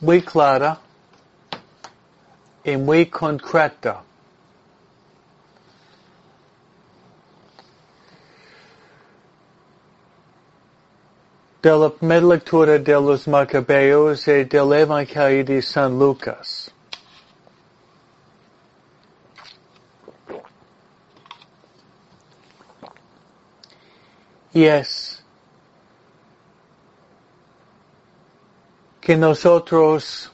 muy 0.00 0.20
clara 0.22 0.80
y 2.64 2.76
muy 2.76 3.06
concreta. 3.06 4.02
De 11.66 11.72
la 11.72 12.20
lectura 12.20 12.78
de 12.78 12.92
los 12.92 13.26
Macabeos 13.26 14.28
y 14.28 14.44
del 14.44 14.72
Evangelio 14.72 15.44
de 15.44 15.60
San 15.60 15.98
Lucas. 15.98 16.70
Y 24.52 24.62
es 24.66 25.24
que 29.00 29.16
nosotros 29.16 30.30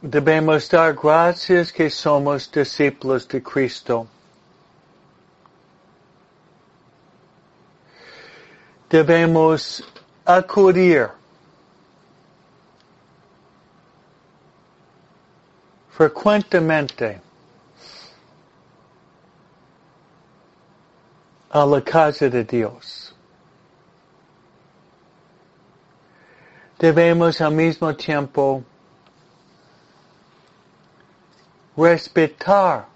Debemos 0.00 0.68
dar 0.68 0.94
gracias 0.94 1.72
que 1.72 1.88
somos 1.88 2.50
discípulos 2.50 3.26
de 3.28 3.40
Cristo. 3.40 4.06
Debemos 8.90 9.82
acudir 10.24 11.10
frecuentemente 15.90 17.20
a 21.50 21.66
la 21.66 21.80
casa 21.80 22.28
de 22.28 22.44
Dios. 22.44 23.14
Debemos 26.78 27.40
al 27.40 27.52
mismo 27.52 27.94
tiempo 27.96 28.62
respetar 31.76 32.86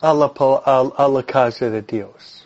a 0.00 0.14
la, 0.14 0.32
a, 0.96 1.08
la 1.08 1.22
casa 1.24 1.68
de 1.68 1.82
Dios. 1.82 2.39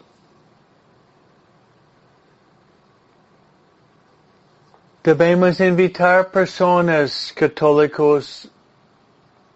Debemos 5.04 5.60
invitar 5.60 6.30
personas 6.30 7.30
católicos 7.32 8.48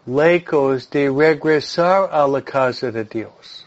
laicos 0.07 0.91
de 0.91 1.09
regresar 1.09 2.11
a 2.13 2.29
la 2.29 2.43
casa 2.43 2.91
de 2.91 3.03
Dios. 3.05 3.67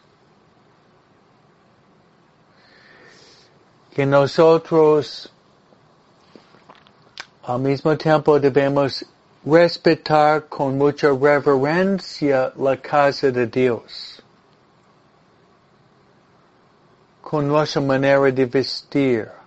Que 3.96 4.06
nosotros 4.06 5.34
al 7.48 7.60
mismo 7.60 7.98
tiempo 7.98 8.40
debemos 8.40 9.04
respetar 9.44 10.48
con 10.48 10.78
mucha 10.78 11.10
reverencia 11.10 12.54
la 12.58 12.78
casa 12.78 13.32
de 13.32 13.48
Dios, 13.48 14.22
con 17.24 17.48
nuestra 17.48 17.82
manera 17.82 18.32
de 18.32 18.46
vestir, 18.46 19.41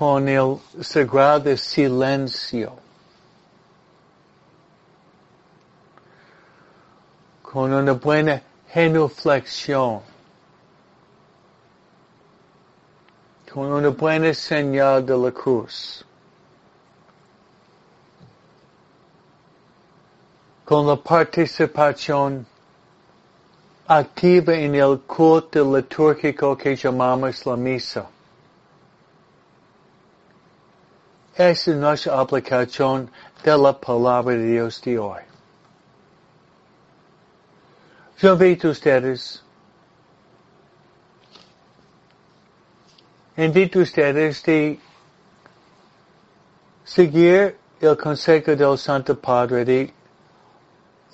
con 0.00 0.26
el 0.26 0.58
sagrado 0.80 1.54
silencio, 1.58 2.72
con 7.42 7.70
una 7.74 7.92
buena 7.92 8.40
genuflexión, 8.66 10.00
con 13.52 13.70
una 13.70 13.90
buena 13.90 14.32
señal 14.32 15.04
de 15.04 15.18
la 15.18 15.30
cruz. 15.30 16.02
con 20.64 20.86
la 20.86 20.94
participación 20.94 22.46
activa 23.88 24.54
en 24.54 24.76
el 24.76 25.00
culto 25.00 25.76
litúrgico 25.76 26.56
que 26.56 26.76
llamamos 26.76 27.44
la 27.44 27.56
misa. 27.56 28.06
Es 31.40 31.68
nuestra 31.68 32.20
aplicación 32.20 33.10
de 33.42 33.56
la 33.56 33.72
palabra 33.72 34.36
de 34.36 34.44
Dios 34.44 34.82
de 34.82 34.98
hoy. 34.98 35.22
Yo 38.18 38.34
invito 38.34 38.68
a 38.68 38.70
ustedes, 38.72 39.42
invito 43.38 43.78
a 43.78 43.82
ustedes 43.82 44.42
de 44.42 44.78
seguir 46.84 47.56
el 47.80 47.96
consejo 47.96 48.54
del 48.54 48.76
Santo 48.76 49.18
Padre 49.18 49.64
de 49.64 49.94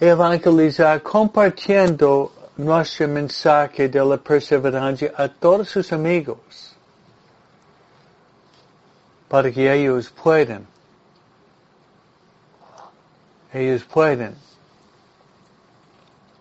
evangelizar 0.01 1.01
compartiendo 1.05 2.33
nuestro 2.57 3.07
mensaje 3.07 3.89
de 3.89 4.05
la 4.05 4.17
perseverancia 4.17 5.13
a 5.17 5.29
todos 5.29 5.69
sus 5.69 5.93
amigos 5.93 6.76
para 9.29 9.51
que 9.51 9.73
ellos 9.73 10.11
puedan 10.11 10.67
ellos 13.53 13.85
pueden 13.85 14.35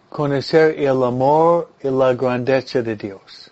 conocer 0.10 0.80
el 0.80 1.04
amor 1.04 1.70
y 1.82 1.90
la 1.90 2.14
grandeza 2.14 2.82
de 2.82 2.96
Dios. 2.96 3.52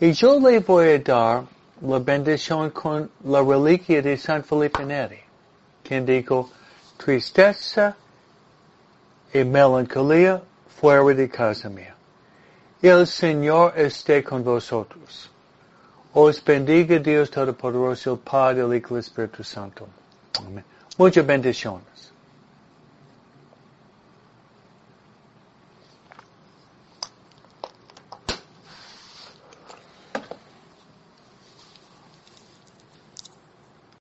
Y 0.00 0.12
yo 0.12 0.38
le 0.38 0.60
voy 0.60 0.88
a 0.88 0.98
dar 0.98 1.44
la 1.80 1.98
bendición 1.98 2.70
con 2.70 3.10
la 3.24 3.42
reliquia 3.42 4.02
de 4.02 4.16
San 4.16 4.44
Felipe 4.44 4.84
Neri, 4.84 5.20
quien 5.82 6.06
dijo, 6.06 6.50
tristeza 6.96 7.96
y 9.32 9.44
melancolía 9.44 10.42
fuera 10.80 11.04
de 11.14 11.28
casa 11.28 11.68
mía. 11.68 11.94
El 12.80 13.06
Señor 13.06 13.74
esté 13.76 14.22
con 14.22 14.42
vosotros. 14.44 15.31
Os 16.14 16.40
bendiga 16.40 16.98
Dios 16.98 17.30
Todopoderoso, 17.30 18.18
Padre, 18.18 18.76
Hijo 18.76 18.96
y 18.96 19.00
Espíritu 19.00 19.42
Santo. 19.42 19.88
Amén. 20.38 20.64
Muchas 20.98 21.24
bendiciones. 21.24 21.91